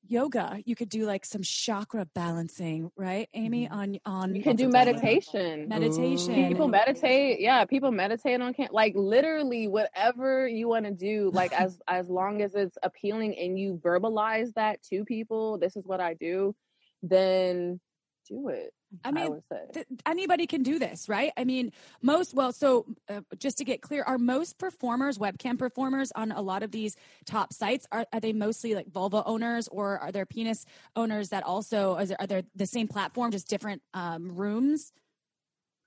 [0.08, 3.74] yoga you could do like some chakra balancing right amy mm-hmm.
[3.74, 5.68] on on you can do what's it meditation.
[5.68, 6.48] meditation.
[6.48, 11.52] People meditate yeah people meditate on can like literally whatever you want to do like
[11.58, 16.00] as as long as it's appealing and you verbalize that to people this is what
[16.00, 16.54] i do
[17.02, 17.80] then
[18.28, 18.72] do it
[19.04, 19.60] I I, mean, say.
[19.72, 21.32] th- anybody can do this, right?
[21.36, 21.72] I mean,
[22.02, 26.40] most, well, so uh, just to get clear, are most performers, webcam performers on a
[26.40, 30.26] lot of these top sites, are, are they mostly like vulva owners or are there
[30.26, 30.64] penis
[30.94, 34.92] owners that also, is there, are there the same platform, just different um, rooms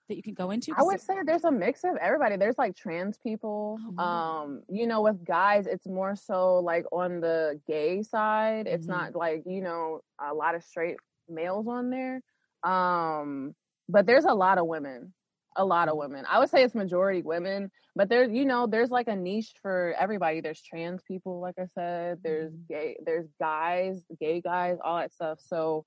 [0.09, 0.73] that you can go into?
[0.77, 2.35] I would say there's a mix of everybody.
[2.35, 3.79] There's like trans people.
[3.97, 4.03] Oh.
[4.03, 8.67] Um, you know, with guys, it's more so like on the gay side.
[8.67, 8.89] It's Mhm.
[8.89, 10.97] not like, you know, a lot of straight
[11.29, 12.21] males on there.
[12.63, 13.55] Um,
[13.87, 15.13] but there's a lot of women.
[15.55, 16.11] A lot of mm-hmm.
[16.11, 16.25] women.
[16.29, 19.95] I would say it's majority women, but there's you know, there's like a niche for
[19.99, 20.41] everybody.
[20.41, 22.73] There's trans people, like I said, there's mm-hmm.
[22.73, 25.39] gay, there's guys, gay guys, all that stuff.
[25.41, 25.85] So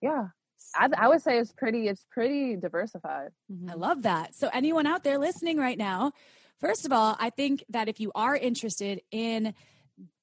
[0.00, 0.28] yeah.
[0.74, 3.30] I, I would say it's pretty it's pretty diversified.
[3.52, 3.70] Mm-hmm.
[3.70, 4.34] I love that.
[4.34, 6.12] So, anyone out there listening right now,
[6.60, 9.54] first of all, I think that if you are interested in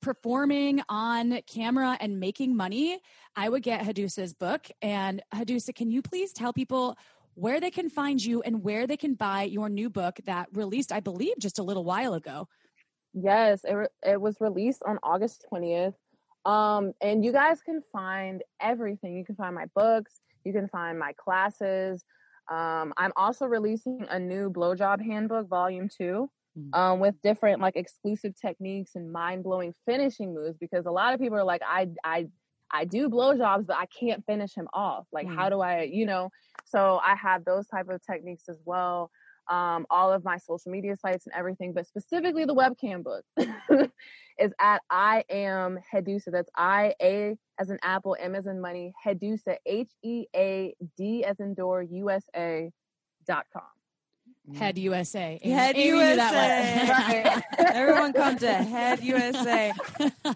[0.02, 3.00] performing on camera and making money,
[3.36, 4.68] I would get Headusa's book.
[4.82, 6.98] And Hadusa, can you please tell people
[7.36, 10.92] where they can find you and where they can buy your new book that released,
[10.92, 12.48] I believe, just a little while ago?
[13.14, 15.94] Yes, it re- it was released on August 20th.
[16.46, 19.16] Um and you guys can find everything.
[19.18, 22.04] You can find my books, you can find my classes.
[22.50, 26.37] Um I'm also releasing a new blowjob handbook volume 2 Mm.
[26.74, 31.38] Um with different like exclusive techniques and mind-blowing finishing moves because a lot of people
[31.38, 32.28] are like I I
[32.72, 35.05] I do blowjobs but I can't finish him off.
[35.12, 36.30] Like how do I, you know?
[36.66, 39.10] So I have those type of techniques as well
[39.49, 43.24] um, all of my social media sites and everything, but specifically the webcam book
[44.39, 46.32] is at I am Headusa.
[46.32, 51.24] That's I A as in apple, M as in money, Headusa, H E A D
[51.24, 52.70] as in door, USA
[53.26, 53.77] dot com.
[54.56, 55.39] Head USA.
[55.43, 57.41] Head Amy USA.
[57.58, 57.68] one.
[57.74, 59.74] Everyone come to Head USA.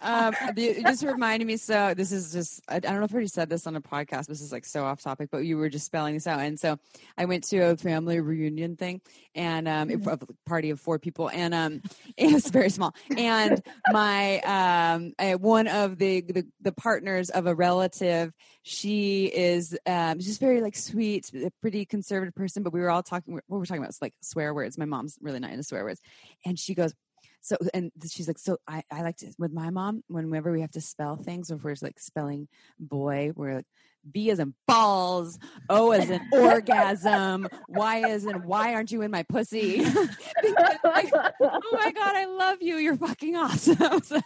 [0.01, 1.57] Um, it just reminded me.
[1.57, 3.81] So this is just, I, I don't know if I already said this on a
[3.81, 4.27] podcast.
[4.27, 6.39] This is like so off topic, but you were just spelling this out.
[6.39, 6.77] And so
[7.17, 9.01] I went to a family reunion thing
[9.35, 10.09] and um, Mm-hmm.
[10.09, 11.81] a party of four people and um,
[12.17, 12.93] it was very small.
[13.15, 18.33] And my, um, uh, one of the, the, the partners of a relative,
[18.63, 23.03] she is um, just very like sweet, a pretty conservative person, but we were all
[23.03, 24.77] talking, what were we're talking about like swear words.
[24.77, 26.01] My mom's really not into swear words.
[26.45, 26.93] And she goes,
[27.41, 30.71] so and she's like so I, I like to with my mom whenever we have
[30.71, 32.47] to spell things or if we're like spelling
[32.79, 33.65] boy we're like
[34.09, 35.37] b as in balls
[35.69, 39.79] o as in orgasm y as in why aren't you in my pussy
[40.41, 44.19] Because, like, oh my god i love you you're fucking awesome so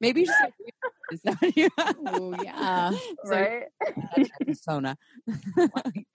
[0.00, 0.52] maybe you should
[1.20, 1.68] say
[2.06, 2.90] Oh, yeah.
[3.24, 3.64] so, right?
[4.46, 4.96] persona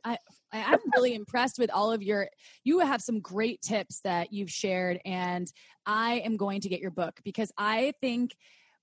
[0.03, 0.17] I,
[0.51, 2.27] I'm really impressed with all of your.
[2.63, 5.51] You have some great tips that you've shared, and
[5.85, 8.35] I am going to get your book because I think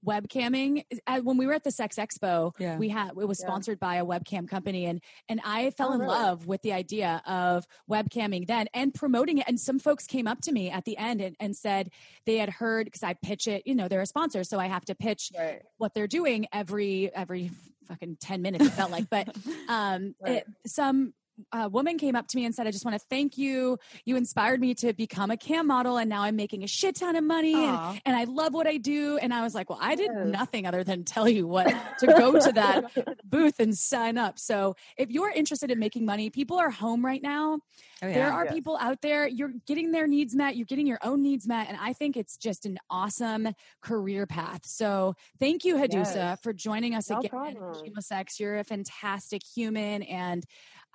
[0.05, 0.85] webcamming.
[1.07, 2.79] uh, When we were at the Sex Expo, Yeah.
[2.79, 3.47] we had it was Yeah.
[3.47, 6.13] sponsored by a webcam company, and and I fell Oh, in really?
[6.13, 9.45] love with the idea of webcamming then and promoting it.
[9.49, 11.91] And some folks came up to me at the end and, and said
[12.25, 13.63] they had heard because I pitch it.
[13.67, 15.63] You know, they're a sponsor, so I have to pitch Right.
[15.79, 17.51] what they're doing every every
[17.87, 19.29] fucking 10 minutes it felt like but
[19.69, 20.39] um Right.
[20.39, 21.15] it, some
[21.53, 24.17] uh, woman came up to me and said i just want to thank you you
[24.17, 27.25] inspired me to become a cam model and now i'm making a shit ton of
[27.25, 30.11] money and, and i love what i do and i was like well i did
[30.15, 30.27] Yes.
[30.27, 31.67] nothing other than tell you what
[31.99, 32.85] to go to that
[33.25, 37.23] booth and sign up so if you're interested in making money people are home right
[37.23, 37.59] now
[38.03, 38.55] oh, there are Yes.
[38.55, 41.77] people out there you're getting their needs met you're getting your own needs met and
[41.81, 43.49] i think it's just an awesome
[43.83, 46.39] career path so thank you Headusa Yes.
[46.43, 47.57] for joining us No again problem.
[47.75, 48.39] Chemosex.
[48.39, 50.45] you're a fantastic human and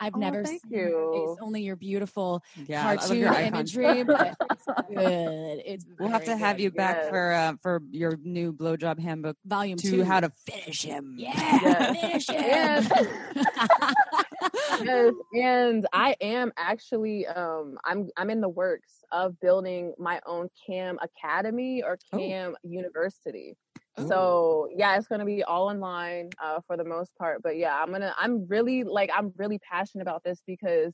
[0.01, 1.37] i've Oh, never thank seen your face, you.
[1.41, 6.39] only your beautiful yeah cartoon your imagery but it's good it's we'll have to very
[6.39, 6.63] have good.
[6.63, 7.09] you back Yes.
[7.09, 11.59] for uh, for your new blowjob handbook volume to two how to finish him yeah
[11.61, 12.01] Yes.
[12.01, 12.35] finish it.
[12.41, 12.91] And,
[14.83, 20.49] yes, and I am actually um I'm I'm in the works of building my own
[20.67, 22.17] cam academy or Oh.
[22.17, 22.55] cam
[24.07, 27.41] So yeah, it's gonna be all online uh, for the most part.
[27.43, 30.93] But yeah, I'm gonna I'm really like I'm really passionate about this because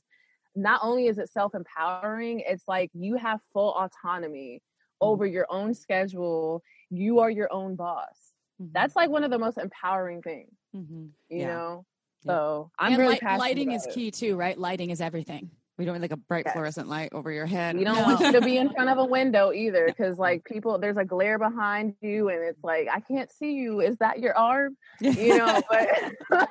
[0.56, 4.62] not only is it self empowering, it's like you have full autonomy
[5.00, 6.62] over your own schedule.
[6.90, 8.32] You are your own boss.
[8.60, 8.72] Mhm.
[8.72, 11.10] That's like one of the most empowering things, Mhm.
[11.28, 11.46] you Yeah.
[11.48, 11.84] know.
[12.24, 13.92] So I'm and really light- lighting is it.
[13.92, 16.54] key too right lighting is everything We don't want like a bright Yes.
[16.54, 17.76] fluorescent light over your head.
[17.76, 20.76] We don't want you to be in front of a window either, because like people,
[20.78, 23.80] there's a glare behind you, and it's like I can't see you.
[23.80, 24.76] Is that your arm?
[25.00, 25.88] You know, but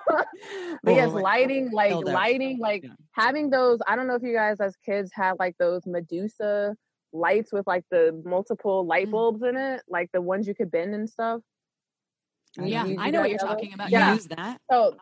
[0.84, 2.92] but yes, like, lighting, like build lighting, like Yeah.
[3.12, 3.80] having those.
[3.86, 6.76] I don't know if you guys as kids had like those Medusa
[7.12, 9.12] lights with like the multiple light Mm.
[9.12, 11.42] bulbs in it, like the ones you could bend and stuff.
[12.60, 14.14] Yeah i know what you're have talking about You Yeah.
[14.14, 14.62] use that.
[14.72, 14.96] So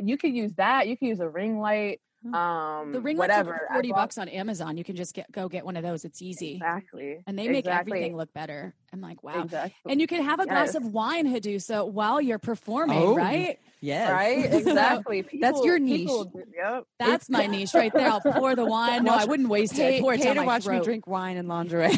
[0.00, 0.88] you could use that.
[0.88, 2.00] You could use a ring light.
[2.34, 3.54] Um, The ringlets whatever.
[3.54, 4.76] are forty bought- bucks on Amazon.
[4.76, 6.04] You can just get go get one of those.
[6.04, 7.22] It's easy, Exactly.
[7.26, 7.92] and they make exactly.
[7.92, 8.74] everything look better.
[8.92, 9.42] I'm like, wow.
[9.44, 9.90] Exactly.
[9.90, 13.58] And you can have a glass of wine, Headusa, while you're performing, Oh, right?
[13.80, 14.10] Yes.
[14.12, 14.52] right?
[14.52, 15.24] Exactly.
[15.40, 16.00] That's your niche.
[16.08, 16.84] people yep.
[16.98, 18.08] That's my niche right there.
[18.10, 19.04] I'll pour the wine.
[19.04, 19.94] No, I wouldn't waste it.
[19.94, 21.90] I'd pour it pay to my watch me drink wine and lingerie.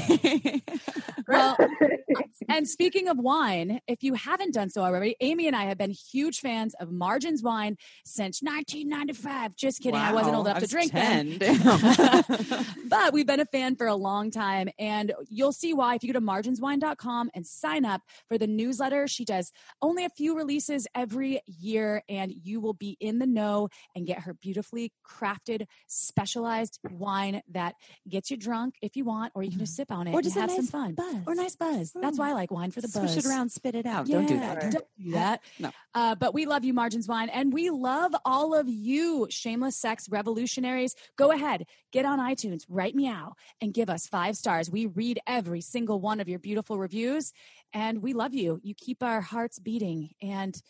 [1.28, 1.56] Well,
[2.48, 5.90] and speaking of wine, if you haven't done so already, Amy and I have been
[5.90, 9.56] huge fans of Margins wine since 1995.
[9.56, 11.38] Just kidding, I wasn't old Wow, enough to was drink then.
[12.88, 16.12] but we've been a fan for a long time and you'll see why if you
[16.12, 20.86] go to marginswine.com and sign up for the newsletter she does only a few releases
[20.94, 26.78] every year and you will be in the know and get her beautifully crafted specialized
[26.90, 27.74] wine that
[28.08, 29.82] gets you drunk if you want or you can just mm-hmm.
[29.82, 31.11] sip on it Or just a have some fun buzz.
[31.26, 33.74] Or nice buzz that's why i like wine for the buzz Swish it around, spit
[33.74, 34.06] it out.
[34.06, 34.72] Don't do yeah, that.
[34.72, 35.40] Don't do that.
[35.58, 35.70] No.
[35.94, 40.08] Uh, but we love you, Margins Wine, and we love all of you, shameless sex
[40.08, 40.94] revolutionaries.
[41.16, 44.70] Go ahead, get on iTunes, write me out, and give us five stars.
[44.70, 47.32] We read every single one of your beautiful reviews,
[47.72, 48.60] and we love you.
[48.62, 50.60] You keep our hearts beating, and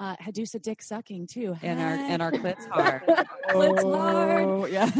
[0.00, 1.56] uh, Headusa dick sucking too.
[1.62, 3.02] And our and our clits hard.
[3.50, 4.28] Clits hard.
[4.28, 4.44] hard.
[4.44, 4.90] Oh, yeah.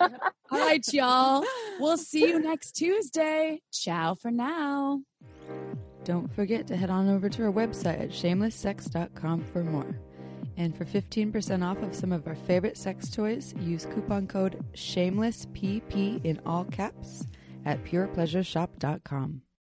[0.50, 1.44] All right, y'all.
[1.78, 3.62] We'll see you next Tuesday.
[3.72, 5.02] Ciao for now.
[6.04, 10.00] Don't forget to head on over to our website at shamelesssex.com for more.
[10.56, 16.24] And for 15% off of some of our favorite sex toys, use coupon code SHAMELESSPP
[16.24, 17.26] in all caps
[17.64, 19.42] at purepleasureshop.com.